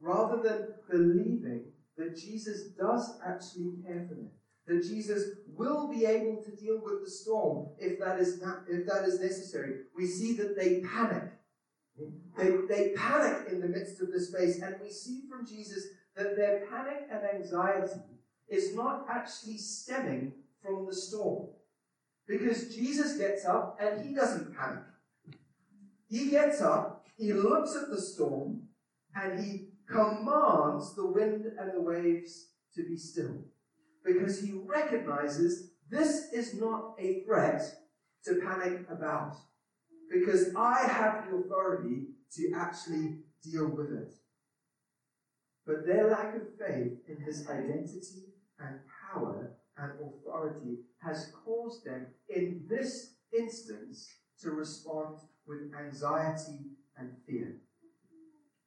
rather 0.00 0.42
than 0.42 0.68
believing 0.90 1.64
that 1.96 2.16
Jesus 2.16 2.68
does 2.78 3.18
actually 3.26 3.74
care 3.86 4.06
for 4.08 4.14
them, 4.14 4.30
that 4.66 4.82
Jesus 4.82 5.36
will 5.54 5.88
be 5.88 6.04
able 6.04 6.42
to 6.42 6.50
deal 6.56 6.80
with 6.82 7.04
the 7.04 7.10
storm 7.10 7.68
if 7.78 7.98
that 8.00 8.18
is, 8.20 8.40
not, 8.42 8.64
if 8.68 8.86
that 8.86 9.04
is 9.04 9.20
necessary. 9.20 9.82
We 9.96 10.06
see 10.06 10.36
that 10.36 10.56
they 10.56 10.80
panic. 10.80 11.32
They, 12.36 12.50
they 12.68 12.92
panic 12.94 13.48
in 13.50 13.60
the 13.60 13.68
midst 13.68 14.02
of 14.02 14.12
this 14.12 14.28
space, 14.28 14.60
and 14.60 14.76
we 14.82 14.90
see 14.90 15.22
from 15.30 15.46
Jesus 15.46 15.84
that 16.16 16.36
their 16.36 16.66
panic 16.70 17.08
and 17.10 17.22
anxiety 17.24 18.00
is 18.48 18.74
not 18.74 19.06
actually 19.10 19.58
stemming 19.58 20.32
from 20.62 20.86
the 20.86 20.94
storm. 20.94 21.48
Because 22.26 22.74
Jesus 22.74 23.16
gets 23.16 23.46
up 23.46 23.78
and 23.80 24.04
he 24.04 24.14
doesn't 24.14 24.56
panic. 24.56 24.82
He 26.08 26.30
gets 26.30 26.60
up, 26.60 26.95
he 27.16 27.32
looks 27.32 27.74
at 27.74 27.88
the 27.90 28.00
storm, 28.00 28.62
and 29.14 29.42
he 29.42 29.68
commands 29.88 30.94
the 30.94 31.06
wind 31.06 31.46
and 31.58 31.72
the 31.72 31.80
waves 31.80 32.48
to 32.74 32.82
be 32.82 32.96
still 32.96 33.44
because 34.04 34.40
he 34.40 34.52
recognizes 34.64 35.70
this 35.90 36.32
is 36.32 36.54
not 36.54 36.94
a 36.98 37.22
threat 37.24 37.62
to 38.24 38.40
panic 38.44 38.86
about 38.90 39.36
because 40.10 40.54
I 40.56 40.86
have 40.86 41.28
the 41.28 41.36
authority 41.36 42.08
to 42.36 42.52
actually 42.54 43.18
deal 43.42 43.68
with 43.68 43.92
it. 43.92 44.14
But 45.66 45.86
their 45.86 46.08
lack 46.08 46.36
of 46.36 46.42
faith 46.58 46.98
in 47.08 47.20
his 47.24 47.48
identity 47.48 48.34
and 48.60 48.78
power 49.12 49.56
and 49.76 49.92
authority 50.00 50.78
has 50.98 51.32
caused 51.44 51.84
them, 51.84 52.06
in 52.28 52.64
this 52.68 53.14
instance, 53.36 54.08
to 54.40 54.50
respond 54.50 55.18
with 55.46 55.72
anxiety. 55.78 56.75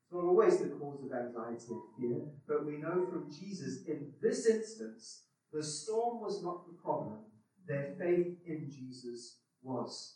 It's 0.10 0.16
not 0.16 0.26
always 0.26 0.58
the 0.58 0.70
cause 0.70 1.04
of 1.04 1.14
anxiety 1.14 1.66
and 1.70 1.82
fear, 1.96 2.22
but 2.48 2.66
we 2.66 2.78
know 2.78 3.06
from 3.12 3.32
Jesus 3.32 3.86
in 3.88 4.12
this 4.20 4.48
instance 4.48 5.26
the 5.54 5.62
storm 5.62 6.20
was 6.20 6.44
not 6.44 6.66
the 6.66 6.74
problem, 6.82 7.20
their 7.68 7.94
faith 8.00 8.38
in 8.48 8.68
Jesus 8.72 9.38
was. 9.62 10.16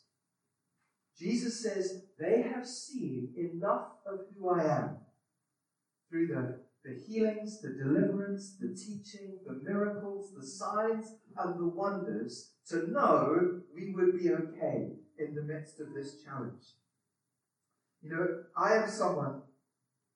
Jesus 1.16 1.62
says, 1.62 2.06
They 2.20 2.42
have 2.42 2.68
seen 2.68 3.36
enough 3.38 3.90
of 4.08 4.22
who 4.36 4.50
I 4.50 4.64
am 4.64 4.98
through 6.10 6.26
the, 6.26 6.60
the 6.84 7.00
healings, 7.08 7.62
the 7.62 7.70
deliverance, 7.70 8.58
the 8.60 8.70
teaching, 8.70 9.38
the 9.46 9.62
miracles, 9.64 10.34
the 10.36 10.44
signs, 10.44 11.14
and 11.38 11.60
the 11.60 11.68
wonders 11.68 12.54
to 12.70 12.90
know 12.92 13.62
we 13.76 13.94
would 13.94 14.18
be 14.20 14.32
okay 14.32 14.94
in 15.20 15.36
the 15.36 15.44
midst 15.44 15.80
of 15.80 15.94
this 15.94 16.24
challenge. 16.24 16.64
You 18.02 18.10
know, 18.10 18.28
I 18.58 18.74
am 18.74 18.90
someone 18.90 19.44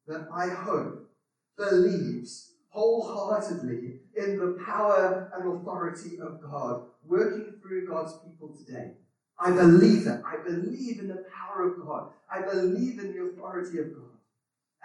that 0.08 0.28
I 0.34 0.50
hope 0.50 1.10
believes 1.58 2.54
wholeheartedly 2.70 4.00
in 4.16 4.38
the 4.38 4.64
power 4.64 5.32
and 5.34 5.60
authority 5.60 6.20
of 6.20 6.42
God 6.42 6.84
working 7.06 7.54
through 7.62 7.88
God's 7.88 8.14
people 8.20 8.56
today. 8.56 8.92
I 9.40 9.52
believe 9.52 10.06
that. 10.06 10.22
I 10.26 10.38
believe 10.44 11.00
in 11.00 11.08
the 11.08 11.26
power 11.34 11.68
of 11.68 11.86
God. 11.86 12.12
I 12.32 12.42
believe 12.42 13.00
in 13.00 13.14
the 13.14 13.24
authority 13.24 13.80
of 13.80 13.94
God. 13.94 14.04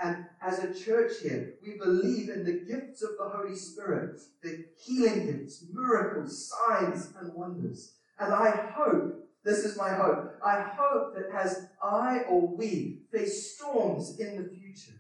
And 0.03 0.27
as 0.41 0.59
a 0.59 0.75
church 0.75 1.13
here, 1.23 1.55
we 1.65 1.77
believe 1.79 2.29
in 2.29 2.45
the 2.45 2.65
gifts 2.67 3.03
of 3.03 3.11
the 3.19 3.29
Holy 3.29 3.55
Spirit, 3.55 4.21
the 4.43 4.65
healing 4.77 5.27
gifts, 5.27 5.65
miracles, 5.73 6.51
signs, 6.51 7.13
and 7.21 7.33
wonders. 7.35 7.93
And 8.19 8.33
I 8.33 8.51
hope, 8.75 9.29
this 9.45 9.59
is 9.59 9.77
my 9.77 9.91
hope, 9.91 10.35
I 10.45 10.63
hope 10.63 11.15
that 11.15 11.31
as 11.35 11.69
I 11.83 12.21
or 12.29 12.49
we 12.49 13.03
face 13.13 13.55
storms 13.55 14.19
in 14.19 14.43
the 14.43 14.49
future, 14.49 14.99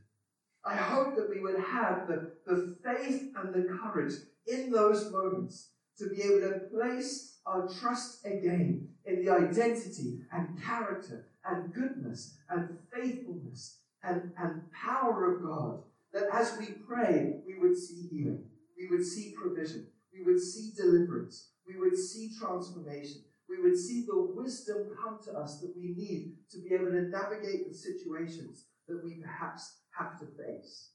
I 0.64 0.76
hope 0.76 1.16
that 1.16 1.28
we 1.28 1.40
would 1.40 1.58
have 1.58 2.06
the, 2.06 2.32
the 2.46 2.76
faith 2.84 3.32
and 3.36 3.52
the 3.52 3.78
courage 3.82 4.14
in 4.46 4.70
those 4.70 5.10
moments 5.10 5.70
to 5.98 6.08
be 6.08 6.22
able 6.22 6.40
to 6.40 6.60
place 6.72 7.38
our 7.46 7.68
trust 7.68 8.24
again 8.24 8.88
in 9.04 9.24
the 9.24 9.30
identity 9.30 10.20
and 10.30 10.62
character 10.62 11.26
and 11.44 11.72
goodness 11.72 12.36
and 12.48 12.78
faithfulness 12.94 13.80
and, 14.04 14.32
and 14.38 14.62
power 14.72 15.34
of 15.34 15.42
God. 15.42 15.82
That 16.12 16.28
as 16.32 16.56
we 16.58 16.66
pray, 16.86 17.40
we 17.46 17.58
would 17.58 17.76
see 17.76 18.06
healing, 18.08 18.44
we 18.78 18.88
would 18.88 19.04
see 19.04 19.34
provision, 19.36 19.86
we 20.12 20.22
would 20.22 20.40
see 20.40 20.72
deliverance, 20.76 21.50
we 21.66 21.78
would 21.78 21.96
see 21.96 22.30
transformation, 22.38 23.22
we 23.48 23.60
would 23.60 23.76
see 23.76 24.04
the 24.06 24.30
wisdom 24.34 24.90
come 25.02 25.18
to 25.24 25.32
us 25.32 25.60
that 25.60 25.74
we 25.76 25.94
need 25.96 26.34
to 26.50 26.58
be 26.60 26.74
able 26.74 26.90
to 26.90 27.08
navigate 27.08 27.68
the 27.68 27.74
situations 27.74 28.66
that 28.88 29.02
we 29.02 29.22
perhaps 29.22 29.78
have 29.98 30.18
to 30.20 30.26
face. 30.26 30.90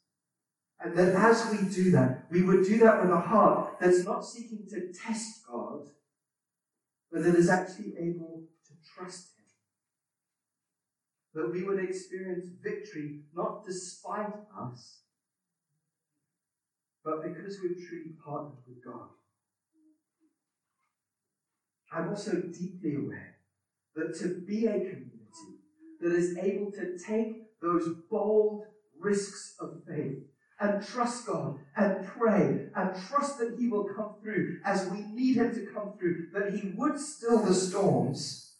And 0.79 0.95
that 0.95 1.15
as 1.15 1.49
we 1.51 1.67
do 1.69 1.91
that, 1.91 2.25
we 2.29 2.43
would 2.43 2.63
do 2.63 2.77
that 2.79 3.01
with 3.01 3.11
a 3.11 3.19
heart 3.19 3.77
that's 3.79 4.03
not 4.03 4.25
seeking 4.25 4.67
to 4.69 4.93
test 4.93 5.41
God, 5.49 5.87
but 7.11 7.23
that 7.23 7.35
is 7.35 7.49
actually 7.49 7.93
able 7.97 8.43
to 8.67 8.73
trust 8.95 9.29
Him. 9.35 9.45
That 11.33 11.51
we 11.51 11.63
would 11.63 11.83
experience 11.83 12.45
victory 12.61 13.21
not 13.33 13.65
despite 13.65 14.33
us, 14.59 14.99
but 17.03 17.23
because 17.23 17.57
we've 17.61 17.87
truly 17.87 18.11
partnered 18.23 18.59
with 18.67 18.83
God. 18.85 19.09
I'm 21.91 22.09
also 22.09 22.41
deeply 22.41 22.95
aware 22.95 23.37
that 23.95 24.13
to 24.19 24.41
be 24.45 24.67
a 24.67 24.73
community 24.73 25.61
that 26.01 26.11
is 26.11 26.37
able 26.37 26.71
to 26.73 26.97
take 26.99 27.59
those 27.61 27.87
bold 28.09 28.65
risks 28.99 29.55
of 29.59 29.81
faith 29.87 30.19
and 30.59 30.85
trust 30.85 31.27
God 31.27 31.59
and 31.75 32.05
pray 32.05 32.67
and 32.75 33.07
trust 33.07 33.37
that 33.39 33.55
He 33.59 33.67
will 33.67 33.85
come 33.85 34.15
through 34.21 34.59
as 34.65 34.89
we 34.89 35.01
need 35.01 35.37
Him 35.37 35.53
to 35.53 35.65
come 35.73 35.93
through, 35.97 36.27
that 36.33 36.53
He 36.53 36.71
would 36.75 36.99
still 36.99 37.43
the 37.43 37.53
storms. 37.53 38.55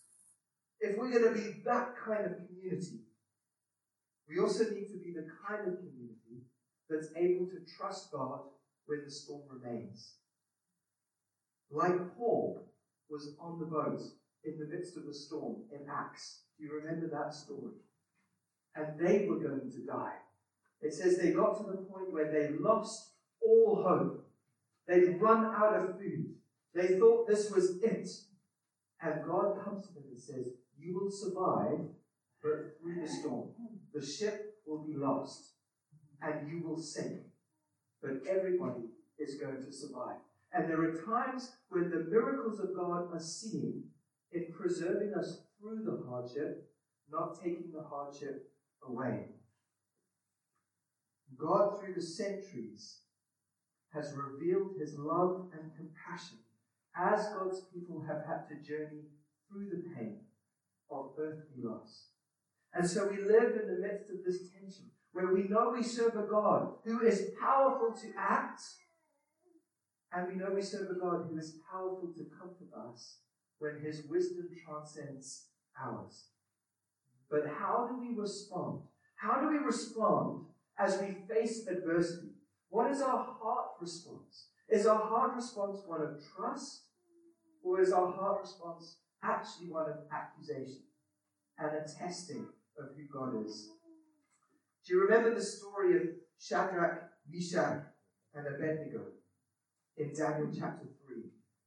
If 0.79 0.98
we're 0.98 1.12
going 1.12 1.34
to 1.34 1.41
be 1.41 1.62
that 1.65 1.94
kind 2.06 2.25
of 2.25 2.34
community, 2.48 3.01
we 4.29 4.39
also 4.39 4.65
need 4.65 4.88
to 4.91 5.00
be 5.03 5.13
the 5.15 5.27
kind 5.48 5.67
of 5.67 5.79
community 5.79 6.46
that's 6.89 7.10
able 7.15 7.48
to 7.48 7.60
trust 7.77 8.12
God 8.12 8.41
when 8.86 9.03
the 9.03 9.12
storm 9.12 9.41
remains. 9.50 10.13
Like 11.72 12.15
Paul 12.17 12.63
was 13.10 13.36
on 13.39 13.60
the 13.60 13.65
boat 13.65 14.01
in 14.44 14.60
the 14.60 14.67
midst 14.67 14.98
of 14.98 15.06
the 15.06 15.13
storm 15.13 15.63
in 15.72 15.88
Acts. 15.89 16.41
Do 16.58 16.65
you 16.65 16.74
remember 16.74 17.08
that 17.08 17.34
story? 17.34 17.74
And 18.75 19.00
they 19.00 19.25
were 19.27 19.39
going 19.39 19.72
to 19.72 19.86
die. 19.86 20.13
It 20.81 20.93
says 20.93 21.17
they 21.17 21.31
got 21.31 21.57
to 21.57 21.72
the 21.72 21.77
point 21.77 22.12
where 22.12 22.31
they 22.31 22.55
lost 22.60 23.12
all 23.41 23.84
hope. 23.88 24.27
They'd 24.88 25.19
run 25.19 25.46
out 25.46 25.75
of 25.75 25.98
food. 25.98 26.36
They 26.74 27.00
thought 27.00 27.27
this 27.27 27.51
was 27.51 27.81
it. 27.81 28.07
And 29.01 29.25
God 29.25 29.63
comes 29.63 29.88
to 29.88 29.93
them 29.93 30.03
and 30.10 30.19
says, 30.19 30.48
You 30.77 31.00
will 31.00 31.12
survive, 31.12 31.86
but 32.41 32.79
through 32.79 33.01
the 33.01 33.07
storm. 33.07 33.50
The 33.93 34.05
ship 34.05 34.60
will 34.65 34.84
be 34.84 34.96
lost, 34.96 35.53
and 36.22 36.50
you 36.50 36.62
will 36.63 36.77
sink. 36.77 37.22
But 38.01 38.27
everybody 38.29 38.86
is 39.17 39.36
going 39.36 39.63
to 39.63 39.72
survive. 39.72 40.17
And 40.53 40.69
there 40.69 40.81
are 40.81 41.01
times 41.03 41.51
when 41.69 41.89
the 41.89 42.07
miracles 42.10 42.60
of 42.60 42.75
God 42.75 43.13
are 43.13 43.19
seen 43.19 43.84
in 44.31 44.48
preserving 44.55 45.13
us 45.13 45.41
through 45.60 45.84
the 45.84 46.03
hardship, 46.10 46.69
not 47.12 47.41
taking 47.41 47.72
the 47.74 47.84
hardship 47.84 48.51
away. 48.88 49.25
God, 51.36 51.79
through 51.79 51.93
the 51.93 52.01
centuries, 52.01 53.00
has 53.93 54.13
revealed 54.15 54.75
his 54.79 54.98
love 54.98 55.48
and 55.53 55.72
compassion 55.75 56.38
as 56.96 57.29
God's 57.29 57.62
people 57.74 58.03
have 58.07 58.25
had 58.25 58.48
to 58.50 58.55
journey 58.67 59.05
through 59.50 59.69
the 59.69 59.84
pain 59.96 60.19
of 60.89 61.12
earthly 61.19 61.63
loss. 61.63 62.07
And 62.74 62.88
so 62.88 63.07
we 63.07 63.17
live 63.17 63.55
in 63.62 63.67
the 63.67 63.79
midst 63.81 64.10
of 64.10 64.24
this 64.25 64.50
tension 64.51 64.86
where 65.12 65.34
we 65.34 65.43
know 65.43 65.74
we 65.75 65.84
serve 65.84 66.15
a 66.15 66.27
God 66.29 66.74
who 66.84 67.01
is 67.01 67.31
powerful 67.41 67.93
to 68.01 68.07
act, 68.17 68.62
and 70.13 70.27
we 70.27 70.36
know 70.36 70.51
we 70.53 70.62
serve 70.62 70.89
a 70.91 71.00
God 71.00 71.27
who 71.29 71.38
is 71.38 71.60
powerful 71.72 72.10
to 72.15 72.25
comfort 72.39 72.69
us 72.91 73.17
when 73.60 73.79
his 73.81 74.03
wisdom 74.07 74.48
transcends 74.65 75.48
ours. 75.81 76.25
But 77.29 77.48
how 77.48 77.88
do 77.89 78.00
we 78.00 78.15
respond? 78.15 78.81
How 79.15 79.41
do 79.41 79.48
we 79.50 79.57
respond 79.57 80.46
as 80.79 81.00
we 81.00 81.15
face 81.27 81.67
adversity? 81.67 82.34
What 82.69 82.91
is 82.91 83.01
our 83.01 83.24
heart 83.39 83.69
response? 83.79 84.50
Is 84.69 84.86
our 84.86 85.00
heart 85.00 85.36
response 85.36 85.79
one 85.86 86.01
of 86.01 86.22
trust, 86.36 86.84
or 87.63 87.81
is 87.81 87.91
our 87.91 88.12
heart 88.12 88.41
response 88.41 88.98
actually 89.24 89.69
one 89.69 89.89
of 89.89 89.98
accusation 90.12 90.84
and 91.57 91.72
a 91.72 91.88
testing 91.88 92.48
of 92.77 92.89
who 92.96 93.03
God 93.12 93.46
is? 93.46 93.69
Do 94.86 94.93
you 94.93 95.01
remember 95.01 95.34
the 95.34 95.41
story 95.41 95.96
of 95.96 96.03
Shadrach, 96.39 97.10
Meshach, 97.29 97.84
and 98.36 98.48
Abednego? 98.48 99.01
in 99.98 100.13
Daniel 100.13 100.50
chapter 100.57 100.86
3 101.05 101.17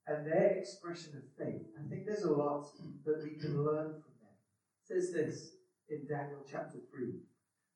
and 0.06 0.26
their 0.26 0.58
expression 0.58 1.12
of 1.16 1.22
faith. 1.36 1.66
I 1.78 1.88
think 1.88 2.06
there's 2.06 2.24
a 2.24 2.32
lot 2.32 2.66
that 3.04 3.22
we 3.22 3.38
can 3.38 3.64
learn 3.64 3.90
from 3.90 4.14
them. 4.22 4.34
It 4.78 4.86
says 4.86 5.12
this 5.12 5.50
in 5.88 6.06
Daniel 6.06 6.42
chapter 6.48 6.78
3. 6.90 7.08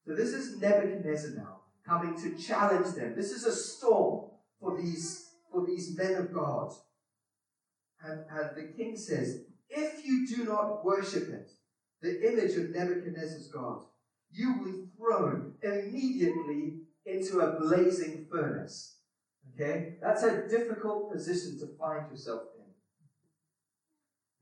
So 0.06 0.14
this 0.14 0.30
is 0.30 0.61
Nebuchadnezzar 0.61 1.37
now 1.37 1.61
coming 1.87 2.16
to 2.20 2.37
challenge 2.37 2.94
them. 2.94 3.14
This 3.16 3.30
is 3.30 3.44
a 3.44 3.52
storm 3.52 4.30
for 4.61 4.76
these, 4.76 5.30
for 5.50 5.66
these 5.66 5.96
men 5.96 6.14
of 6.14 6.32
God. 6.32 6.73
And, 8.02 8.25
and 8.30 8.50
the 8.56 8.73
king 8.76 8.96
says, 8.96 9.44
If 9.68 10.04
you 10.04 10.26
do 10.26 10.44
not 10.44 10.84
worship 10.84 11.28
it, 11.28 11.50
the 12.02 12.30
image 12.30 12.56
of 12.56 12.70
Nebuchadnezzar's 12.70 13.49
God, 13.49 13.82
you 14.30 14.58
will 14.58 14.64
be 14.64 14.88
thrown 14.96 15.54
immediately 15.62 16.80
into 17.06 17.40
a 17.40 17.58
blazing 17.61 18.26
furnace. 18.30 18.96
Okay? 19.54 19.96
That's 20.02 20.23
a 20.23 20.49
difficult 20.49 21.12
position 21.12 21.58
to 21.61 21.66
find 21.78 22.11
yourself 22.11 22.42
in. 22.58 22.64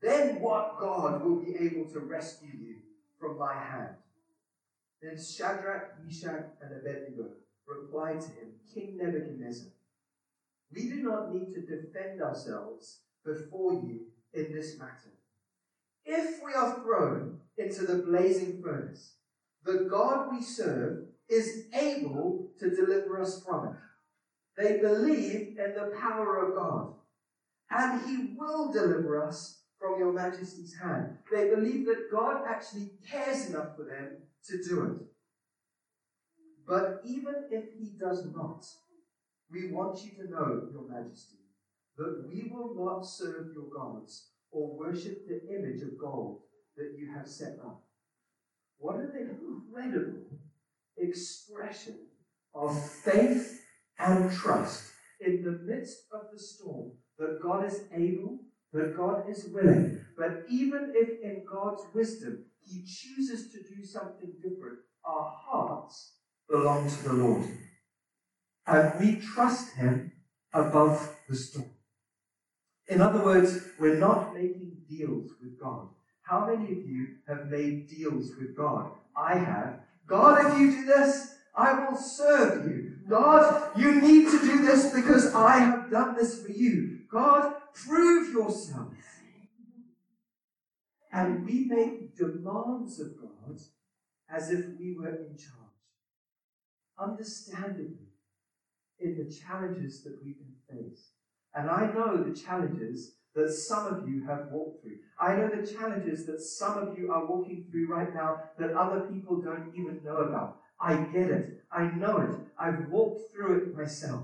Then 0.01 0.41
what 0.41 0.77
God 0.79 1.23
will 1.23 1.39
be 1.39 1.55
able 1.55 1.89
to 1.91 1.99
rescue 1.99 2.49
you 2.53 2.75
from 3.19 3.37
my 3.37 3.53
hand? 3.53 3.95
Then 5.03 5.21
Shadrach, 5.21 6.01
Meshach, 6.05 6.45
and 6.61 6.71
Abednego 6.71 7.31
replied 7.67 8.21
to 8.21 8.27
him, 8.27 8.53
King 8.73 8.97
Nebuchadnezzar, 8.97 9.67
we 10.71 10.89
do 10.89 11.03
not 11.03 11.33
need 11.33 11.53
to 11.53 11.61
defend 11.61 12.21
ourselves 12.21 13.01
before 13.25 13.73
you 13.73 14.05
in 14.33 14.53
this 14.53 14.79
matter. 14.79 15.11
If 16.05 16.41
we 16.43 16.53
are 16.53 16.79
thrown 16.81 17.39
into 17.57 17.85
the 17.85 18.01
blazing 18.03 18.61
furnace, 18.63 19.15
the 19.65 19.87
God 19.91 20.29
we 20.31 20.41
serve 20.41 21.07
is 21.27 21.65
able 21.73 22.47
to 22.59 22.69
deliver 22.69 23.21
us 23.21 23.43
from 23.43 23.67
it. 23.67 23.75
They 24.55 24.77
believe 24.77 25.57
in 25.57 25.73
the 25.75 25.93
power 25.99 26.37
of 26.45 26.55
God, 26.55 26.93
and 27.69 28.01
He 28.07 28.35
will 28.37 28.71
deliver 28.71 29.21
us 29.21 29.63
from 29.79 29.99
your 29.99 30.13
majesty's 30.13 30.75
hand. 30.75 31.17
They 31.29 31.49
believe 31.49 31.85
that 31.87 32.09
God 32.09 32.43
actually 32.47 32.91
cares 33.09 33.49
enough 33.49 33.75
for 33.75 33.83
them 33.83 34.17
to 34.47 34.63
do 34.63 34.83
it. 34.85 35.07
But 36.67 37.01
even 37.05 37.35
if 37.51 37.65
He 37.77 37.91
does 37.99 38.25
not, 38.35 38.65
we 39.51 39.71
want 39.71 40.03
you 40.03 40.11
to 40.23 40.31
know, 40.31 40.67
Your 40.71 40.87
Majesty, 40.89 41.37
that 41.97 42.23
we 42.27 42.49
will 42.51 42.73
not 42.75 43.05
serve 43.05 43.53
your 43.53 43.69
gods 43.75 44.29
or 44.51 44.77
worship 44.77 45.27
the 45.27 45.41
image 45.55 45.81
of 45.81 45.97
gold 45.99 46.39
that 46.75 46.93
you 46.97 47.13
have 47.13 47.27
set 47.27 47.59
up. 47.63 47.83
What 48.77 48.95
an 48.95 49.11
incredible 49.15 50.25
expression 50.97 51.95
of 52.55 52.89
faith 52.89 53.61
and 53.99 54.31
trust 54.31 54.91
in 55.19 55.43
the 55.43 55.51
midst 55.51 56.05
of 56.13 56.21
the 56.33 56.39
storm 56.39 56.91
that 57.17 57.41
God 57.41 57.65
is 57.65 57.83
able, 57.93 58.39
that 58.73 58.97
God 58.97 59.29
is 59.29 59.47
willing. 59.53 59.99
But 60.17 60.45
even 60.49 60.93
if 60.95 61.21
in 61.21 61.45
God's 61.49 61.83
wisdom 61.93 62.45
He 62.65 62.83
chooses 62.85 63.51
to 63.51 63.57
do 63.63 63.83
something 63.83 64.33
different, 64.41 64.79
our 65.05 65.33
hearts 65.35 66.13
belong 66.49 66.89
to 66.89 67.03
the 67.03 67.13
Lord. 67.13 67.43
And 68.65 68.93
we 68.99 69.17
trust 69.17 69.75
Him 69.75 70.11
above 70.53 71.15
the 71.27 71.35
storm. 71.35 71.69
In 72.87 73.01
other 73.01 73.23
words, 73.23 73.59
we're 73.79 73.95
not 73.95 74.33
making 74.33 74.77
deals 74.89 75.31
with 75.41 75.59
God. 75.59 75.87
How 76.21 76.45
many 76.45 76.71
of 76.71 76.87
you 76.87 77.15
have 77.27 77.47
made 77.47 77.89
deals 77.89 78.31
with 78.39 78.55
God? 78.55 78.91
I 79.15 79.35
have. 79.35 79.79
God, 80.07 80.53
if 80.53 80.59
you 80.59 80.71
do 80.71 80.85
this, 80.85 81.35
I 81.55 81.85
will 81.85 81.97
serve 81.97 82.65
you. 82.69 82.97
God, 83.07 83.71
you 83.77 84.01
need 84.01 84.29
to 84.31 84.39
do 84.39 84.65
this 84.65 84.93
because 84.93 85.33
I 85.33 85.57
have 85.57 85.91
done 85.91 86.15
this 86.15 86.43
for 86.43 86.51
you. 86.51 86.99
God, 87.11 87.53
prove 87.73 88.33
yourself. 88.33 88.93
And 91.13 91.45
we 91.45 91.65
make 91.65 92.17
demands 92.17 92.99
of 92.99 93.15
God 93.21 93.59
as 94.29 94.49
if 94.49 94.65
we 94.79 94.95
were 94.97 95.09
in 95.09 95.37
charge. 95.37 95.59
Understandably, 96.97 98.07
in 98.99 99.17
the 99.17 99.31
challenges 99.31 100.03
that 100.03 100.17
we 100.23 100.33
can 100.33 100.53
face. 100.69 101.09
And 101.53 101.69
I 101.69 101.91
know 101.93 102.23
the 102.23 102.35
challenges 102.35 103.15
that 103.35 103.51
some 103.51 103.87
of 103.87 104.07
you 104.07 104.25
have 104.25 104.47
walked 104.51 104.81
through. 104.81 104.97
I 105.19 105.35
know 105.35 105.49
the 105.49 105.67
challenges 105.67 106.25
that 106.25 106.41
some 106.41 106.77
of 106.77 106.97
you 106.97 107.11
are 107.11 107.25
walking 107.25 107.65
through 107.69 107.87
right 107.87 108.13
now 108.13 108.41
that 108.57 108.73
other 108.73 109.01
people 109.01 109.41
don't 109.41 109.71
even 109.75 110.01
know 110.03 110.17
about. 110.17 110.57
I 110.79 110.95
get 110.95 111.29
it. 111.29 111.63
I 111.71 111.85
know 111.85 112.17
it. 112.17 112.35
I've 112.57 112.89
walked 112.89 113.31
through 113.31 113.57
it 113.57 113.75
myself. 113.75 114.23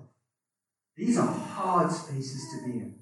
These 0.95 1.17
are 1.17 1.31
hard 1.31 1.91
spaces 1.91 2.41
to 2.51 2.65
be 2.65 2.79
in. 2.79 2.98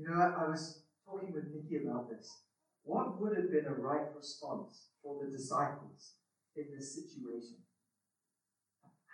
You 0.00 0.08
know, 0.08 0.14
I 0.14 0.48
was 0.48 0.80
talking 1.04 1.30
with 1.30 1.44
Nikki 1.52 1.84
about 1.84 2.08
this. 2.08 2.38
What 2.84 3.20
would 3.20 3.36
have 3.36 3.50
been 3.50 3.66
a 3.66 3.74
right 3.74 4.06
response 4.16 4.86
for 5.02 5.22
the 5.22 5.30
disciples 5.30 6.14
in 6.56 6.64
this 6.74 6.94
situation? 6.94 7.56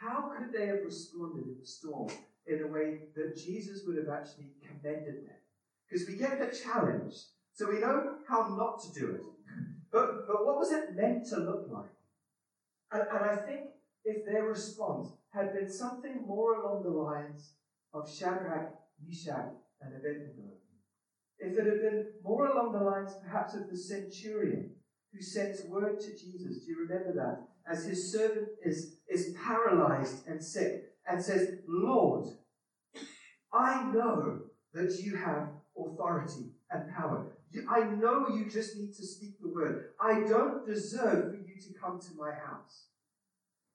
How 0.01 0.31
could 0.37 0.53
they 0.53 0.67
have 0.67 0.85
responded 0.85 1.47
in 1.49 1.57
the 1.61 1.67
storm 1.67 2.09
in 2.47 2.63
a 2.63 2.69
way 2.69 3.01
that 3.17 3.37
Jesus 3.37 3.83
would 3.85 3.97
have 3.97 4.09
actually 4.09 4.51
commended 4.63 5.27
them? 5.27 5.41
Because 5.91 6.07
we 6.07 6.15
get 6.15 6.39
the 6.39 6.57
challenge, 6.57 7.15
so 7.53 7.69
we 7.69 7.81
know 7.81 8.19
how 8.29 8.55
not 8.57 8.81
to 8.83 9.01
do 9.01 9.11
it. 9.11 9.23
But, 9.91 10.29
but 10.29 10.47
what 10.47 10.57
was 10.57 10.71
it 10.71 10.95
meant 10.95 11.27
to 11.31 11.39
look 11.39 11.67
like? 11.69 11.91
And, 12.93 13.03
and 13.11 13.31
I 13.31 13.37
think 13.37 13.71
if 14.05 14.25
their 14.25 14.45
response 14.45 15.09
had 15.35 15.53
been 15.53 15.71
something 15.71 16.23
more 16.25 16.61
along 16.61 16.85
the 16.85 16.91
lines 16.91 17.55
of 17.93 18.09
Shadrach, 18.09 18.73
Meshach, 19.05 19.51
and 19.81 19.95
Abednego, 19.95 20.56
if 21.39 21.59
it 21.59 21.67
had 21.67 21.81
been 21.81 22.07
more 22.25 22.47
along 22.47 22.73
the 22.73 22.85
lines 22.85 23.13
perhaps 23.23 23.55
of 23.55 23.71
the 23.71 23.77
centurion 23.77 24.71
who 25.13 25.23
sends 25.23 25.65
word 25.65 26.01
to 26.01 26.11
Jesus, 26.11 26.65
do 26.65 26.71
you 26.71 26.87
remember 26.89 27.13
that? 27.15 27.47
As 27.71 27.85
his 27.85 28.13
servant 28.13 28.49
is, 28.65 28.97
is 29.09 29.35
paralyzed 29.45 30.27
and 30.27 30.43
sick, 30.43 30.85
and 31.09 31.23
says, 31.23 31.59
Lord, 31.69 32.27
I 33.53 33.85
know 33.93 34.41
that 34.75 35.01
you 35.03 35.17
have 35.17 35.49
authority 35.79 36.51
and 36.71 36.93
power. 36.95 37.33
I 37.71 37.85
know 37.85 38.29
you 38.29 38.51
just 38.51 38.77
need 38.77 38.95
to 38.95 39.07
speak 39.07 39.41
the 39.41 39.49
word. 39.49 39.91
I 40.01 40.21
don't 40.21 40.67
deserve 40.67 41.31
for 41.31 41.37
you 41.37 41.61
to 41.61 41.79
come 41.81 42.01
to 42.01 42.09
my 42.17 42.33
house. 42.33 42.87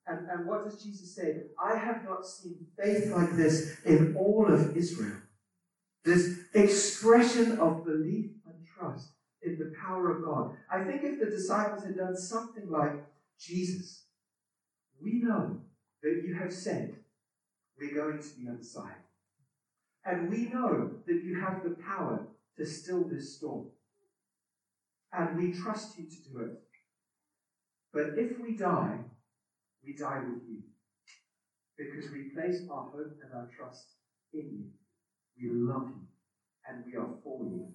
And, 0.07 0.29
and 0.29 0.45
what 0.45 0.65
does 0.65 0.83
Jesus 0.83 1.15
say? 1.15 1.43
I 1.63 1.77
have 1.77 2.03
not 2.03 2.25
seen 2.25 2.57
faith 2.77 3.11
like 3.11 3.35
this 3.35 3.77
in 3.85 4.15
all 4.17 4.47
of 4.51 4.75
Israel. 4.75 5.17
This 6.03 6.39
expression 6.53 7.59
of 7.59 7.85
belief 7.85 8.31
and 8.45 8.55
trust 8.65 9.09
in 9.43 9.57
the 9.57 9.73
power 9.79 10.11
of 10.11 10.23
God. 10.23 10.55
I 10.71 10.83
think 10.83 11.03
if 11.03 11.19
the 11.19 11.27
disciples 11.27 11.83
had 11.83 11.97
done 11.97 12.15
something 12.15 12.69
like, 12.69 13.03
Jesus, 13.39 14.05
we 15.01 15.21
know 15.21 15.61
that 16.03 16.23
you 16.25 16.35
have 16.35 16.53
said 16.53 16.95
we're 17.79 17.95
going 17.95 18.19
to 18.19 18.27
the 18.39 18.51
other 18.51 18.63
side. 18.63 18.95
And 20.05 20.29
we 20.29 20.49
know 20.49 20.91
that 21.05 21.23
you 21.23 21.39
have 21.39 21.63
the 21.63 21.75
power 21.83 22.27
to 22.57 22.65
still 22.65 23.03
this 23.03 23.37
storm. 23.37 23.67
And 25.13 25.37
we 25.37 25.51
trust 25.51 25.97
you 25.97 26.05
to 26.05 26.29
do 26.29 26.39
it. 26.45 26.59
But 27.93 28.17
if 28.17 28.39
we 28.39 28.55
die, 28.55 28.99
we 29.85 29.93
die 29.93 30.19
with 30.19 30.43
you. 30.47 30.61
Because 31.77 32.11
we 32.11 32.29
place 32.35 32.61
our 32.71 32.83
hope 32.83 33.17
and 33.23 33.33
our 33.33 33.49
trust 33.55 33.85
in 34.33 34.49
you. 34.51 34.65
We 35.39 35.49
love 35.49 35.89
you. 35.89 36.07
And 36.67 36.83
we 36.85 36.95
are 36.97 37.09
for 37.23 37.43
you. 37.43 37.67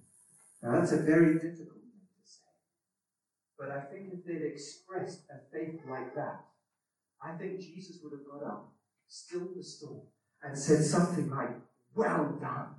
Now 0.62 0.78
that's 0.78 0.92
a 0.92 1.02
very 1.02 1.34
difficult 1.34 1.82
thing 1.82 2.06
to 2.16 2.28
say. 2.28 2.54
But 3.58 3.70
I 3.70 3.80
think 3.80 4.12
if 4.12 4.24
they'd 4.24 4.46
expressed 4.46 5.24
a 5.30 5.38
faith 5.52 5.80
like 5.88 6.14
that, 6.14 6.44
I 7.22 7.36
think 7.36 7.60
Jesus 7.60 7.98
would 8.02 8.12
have 8.12 8.26
got 8.26 8.46
up, 8.46 8.72
stilled 9.08 9.56
the 9.56 9.62
storm, 9.62 10.02
and 10.42 10.56
said 10.56 10.84
something 10.84 11.30
like, 11.30 11.50
Well 11.94 12.38
done. 12.40 12.74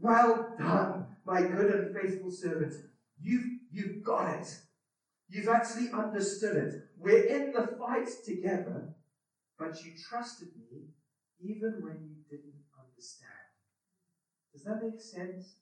Well 0.00 0.54
done, 0.58 1.06
my 1.26 1.42
good 1.42 1.74
and 1.74 1.96
faithful 1.96 2.30
servant. 2.30 2.74
You've, 3.20 3.44
you've 3.70 4.02
got 4.02 4.34
it. 4.40 4.58
You've 5.28 5.48
actually 5.48 5.90
understood 5.90 6.56
it. 6.56 6.74
We're 6.98 7.24
in 7.24 7.52
the 7.52 7.76
fight 7.78 8.08
together, 8.24 8.94
but 9.58 9.84
you 9.84 9.92
trusted 10.08 10.48
me 10.56 10.88
even 11.42 11.80
when 11.82 11.98
you 12.02 12.16
didn't 12.28 12.54
understand. 12.78 13.30
Does 14.52 14.64
that 14.64 14.82
make 14.82 15.00
sense? 15.00 15.54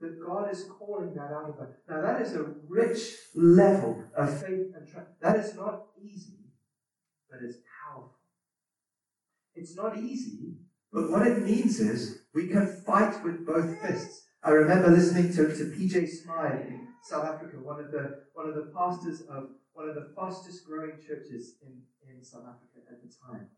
That 0.00 0.18
God 0.26 0.50
is 0.50 0.64
calling 0.78 1.12
that 1.14 1.30
out 1.30 1.50
of 1.50 1.58
us. 1.58 1.74
Now, 1.88 2.00
that 2.00 2.22
is 2.22 2.34
a 2.34 2.54
rich 2.66 3.16
level 3.34 4.02
of 4.16 4.40
faith 4.40 4.72
and 4.74 4.88
trust. 4.90 5.10
That 5.20 5.36
is 5.36 5.54
not 5.54 5.88
easy, 6.02 6.38
but 7.30 7.40
it's 7.42 7.58
powerful. 7.84 8.14
It's 9.54 9.76
not 9.76 9.98
easy, 9.98 10.54
but 10.90 11.10
what 11.10 11.26
it 11.26 11.42
means 11.42 11.80
is 11.80 12.22
we 12.34 12.46
can 12.46 12.66
fight 12.86 13.22
with 13.22 13.46
both 13.46 13.78
fists. 13.82 14.28
I 14.42 14.50
remember 14.52 14.88
listening 14.88 15.34
to, 15.34 15.54
to 15.54 15.64
PJ 15.76 16.08
Smyth 16.08 16.66
in 16.66 16.88
South 17.02 17.26
Africa, 17.26 17.56
one 17.60 17.80
of 17.80 17.90
the 17.90 18.22
one 18.32 18.48
of 18.48 18.54
the 18.54 18.72
pastors 18.74 19.20
of 19.22 19.50
one 19.74 19.88
of 19.88 19.94
the 19.94 20.12
fastest 20.16 20.64
growing 20.64 20.96
churches 21.06 21.56
in, 21.62 21.82
in 22.08 22.24
South 22.24 22.44
Africa 22.44 22.88
at 22.90 23.02
the 23.02 23.12
time. 23.26 23.48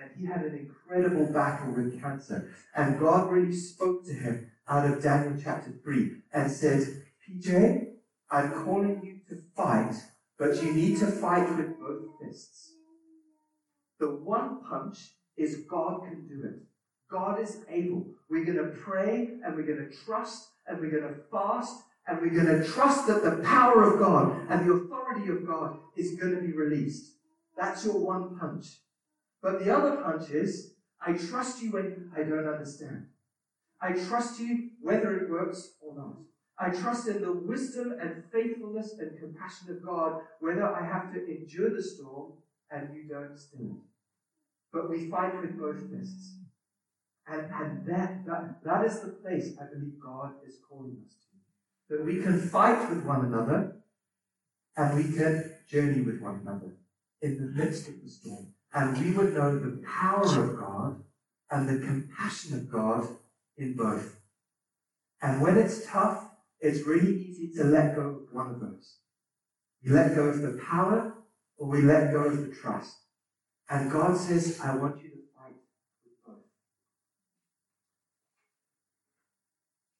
And 0.00 0.10
he 0.16 0.26
had 0.26 0.42
an 0.42 0.54
incredible 0.54 1.26
battle 1.32 1.72
with 1.72 2.00
cancer. 2.00 2.50
And 2.74 2.98
God 2.98 3.30
really 3.30 3.54
spoke 3.54 4.04
to 4.06 4.12
him 4.12 4.50
out 4.68 4.90
of 4.90 5.02
Daniel 5.02 5.38
chapter 5.42 5.72
3 5.82 6.12
and 6.32 6.50
said, 6.50 7.02
PJ, 7.28 7.86
I'm 8.30 8.64
calling 8.64 9.00
you 9.02 9.20
to 9.28 9.42
fight, 9.56 9.94
but 10.38 10.62
you 10.62 10.72
need 10.72 10.98
to 10.98 11.06
fight 11.06 11.48
with 11.56 11.78
both 11.78 12.02
fists. 12.20 12.72
The 13.98 14.08
one 14.08 14.62
punch 14.62 14.98
is 15.36 15.64
God 15.68 16.02
can 16.04 16.26
do 16.26 16.46
it. 16.46 16.62
God 17.10 17.40
is 17.40 17.58
able. 17.68 18.06
We're 18.30 18.44
going 18.44 18.58
to 18.58 18.76
pray 18.76 19.30
and 19.44 19.56
we're 19.56 19.66
going 19.66 19.90
to 19.90 19.96
trust 20.04 20.48
and 20.66 20.80
we're 20.80 20.90
going 20.90 21.14
to 21.14 21.20
fast 21.30 21.82
and 22.06 22.20
we're 22.20 22.30
going 22.30 22.60
to 22.60 22.66
trust 22.66 23.06
that 23.08 23.22
the 23.22 23.42
power 23.42 23.82
of 23.82 23.98
God 23.98 24.46
and 24.48 24.66
the 24.66 24.72
authority 24.74 25.28
of 25.30 25.46
God 25.46 25.76
is 25.96 26.16
going 26.16 26.34
to 26.34 26.40
be 26.40 26.52
released. 26.52 27.16
That's 27.56 27.84
your 27.84 27.98
one 27.98 28.38
punch. 28.38 28.66
But 29.42 29.64
the 29.64 29.74
other 29.74 29.96
punch 30.02 30.30
is, 30.30 30.74
I 31.04 31.12
trust 31.12 31.62
you 31.62 31.70
when 31.70 32.12
I 32.16 32.22
don't 32.22 32.46
understand. 32.46 33.06
I 33.80 33.92
trust 33.92 34.38
you 34.40 34.70
whether 34.82 35.16
it 35.16 35.30
works 35.30 35.76
or 35.80 35.96
not. 35.96 36.16
I 36.58 36.68
trust 36.68 37.08
in 37.08 37.22
the 37.22 37.32
wisdom 37.32 37.96
and 37.98 38.22
faithfulness 38.30 38.96
and 38.98 39.18
compassion 39.18 39.70
of 39.70 39.82
God, 39.82 40.20
whether 40.40 40.66
I 40.66 40.84
have 40.84 41.12
to 41.14 41.26
endure 41.26 41.70
the 41.70 41.82
storm 41.82 42.32
and 42.70 42.94
you 42.94 43.04
don't 43.04 43.38
still. 43.38 43.78
But 44.70 44.90
we 44.90 45.08
fight 45.08 45.40
with 45.40 45.58
both 45.58 45.80
fists. 45.90 46.34
And, 47.26 47.50
and 47.50 47.86
that, 47.86 48.26
that, 48.26 48.62
that 48.62 48.84
is 48.84 49.00
the 49.00 49.08
place 49.08 49.54
I 49.58 49.72
believe 49.72 49.94
God 50.04 50.32
is 50.46 50.56
calling 50.68 50.98
us 51.06 51.14
to. 51.14 51.96
That 51.96 52.04
we 52.04 52.20
can 52.20 52.38
fight 52.38 52.90
with 52.90 53.04
one 53.04 53.24
another 53.24 53.76
and 54.76 54.96
we 54.96 55.16
can 55.16 55.54
journey 55.66 56.02
with 56.02 56.20
one 56.20 56.40
another 56.42 56.74
in 57.22 57.38
the 57.38 57.62
midst 57.62 57.88
of 57.88 58.02
the 58.02 58.10
storm. 58.10 58.48
And 58.72 58.96
we 58.98 59.12
would 59.12 59.34
know 59.34 59.58
the 59.58 59.82
power 59.86 60.24
of 60.24 60.58
God 60.58 61.02
and 61.50 61.68
the 61.68 61.84
compassion 61.84 62.54
of 62.54 62.70
God 62.70 63.06
in 63.56 63.74
both. 63.74 64.20
And 65.22 65.40
when 65.40 65.58
it's 65.58 65.86
tough, 65.86 66.30
it's 66.60 66.86
really 66.86 67.14
easy 67.14 67.52
to 67.56 67.64
let 67.64 67.96
go 67.96 68.02
of 68.02 68.16
one 68.32 68.50
of 68.50 68.60
those. 68.60 68.96
We 69.84 69.90
let 69.90 70.14
go 70.14 70.24
of 70.24 70.40
the 70.40 70.60
power 70.64 71.14
or 71.58 71.68
we 71.68 71.82
let 71.82 72.12
go 72.12 72.24
of 72.24 72.46
the 72.46 72.54
trust. 72.54 72.96
And 73.68 73.90
God 73.90 74.16
says, 74.16 74.60
I 74.62 74.76
want 74.76 75.02
you 75.02 75.10
to 75.10 75.16
fight 75.36 75.54
with 76.04 76.24
both. 76.26 76.36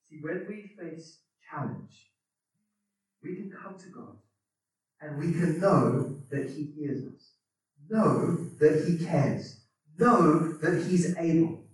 See, 0.08 0.18
when 0.20 0.46
we 0.48 0.74
face 0.78 1.18
challenge, 1.50 2.10
we 3.22 3.36
can 3.36 3.50
come 3.50 3.78
to 3.78 3.88
God 3.88 4.16
and 5.00 5.18
we 5.18 5.32
can 5.32 5.60
know 5.60 6.18
that 6.30 6.50
He 6.50 6.72
hears 6.76 7.04
us, 7.06 7.29
know 7.90 8.36
that 8.58 8.84
He 8.86 9.04
cares, 9.04 9.60
know 9.98 10.52
that 10.54 10.84
He's 10.84 11.16
able. 11.16 11.64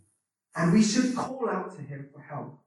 And 0.54 0.72
we 0.72 0.82
should 0.82 1.14
call 1.14 1.48
out 1.48 1.74
to 1.76 1.82
Him 1.82 2.08
for 2.12 2.20
help. 2.20 2.58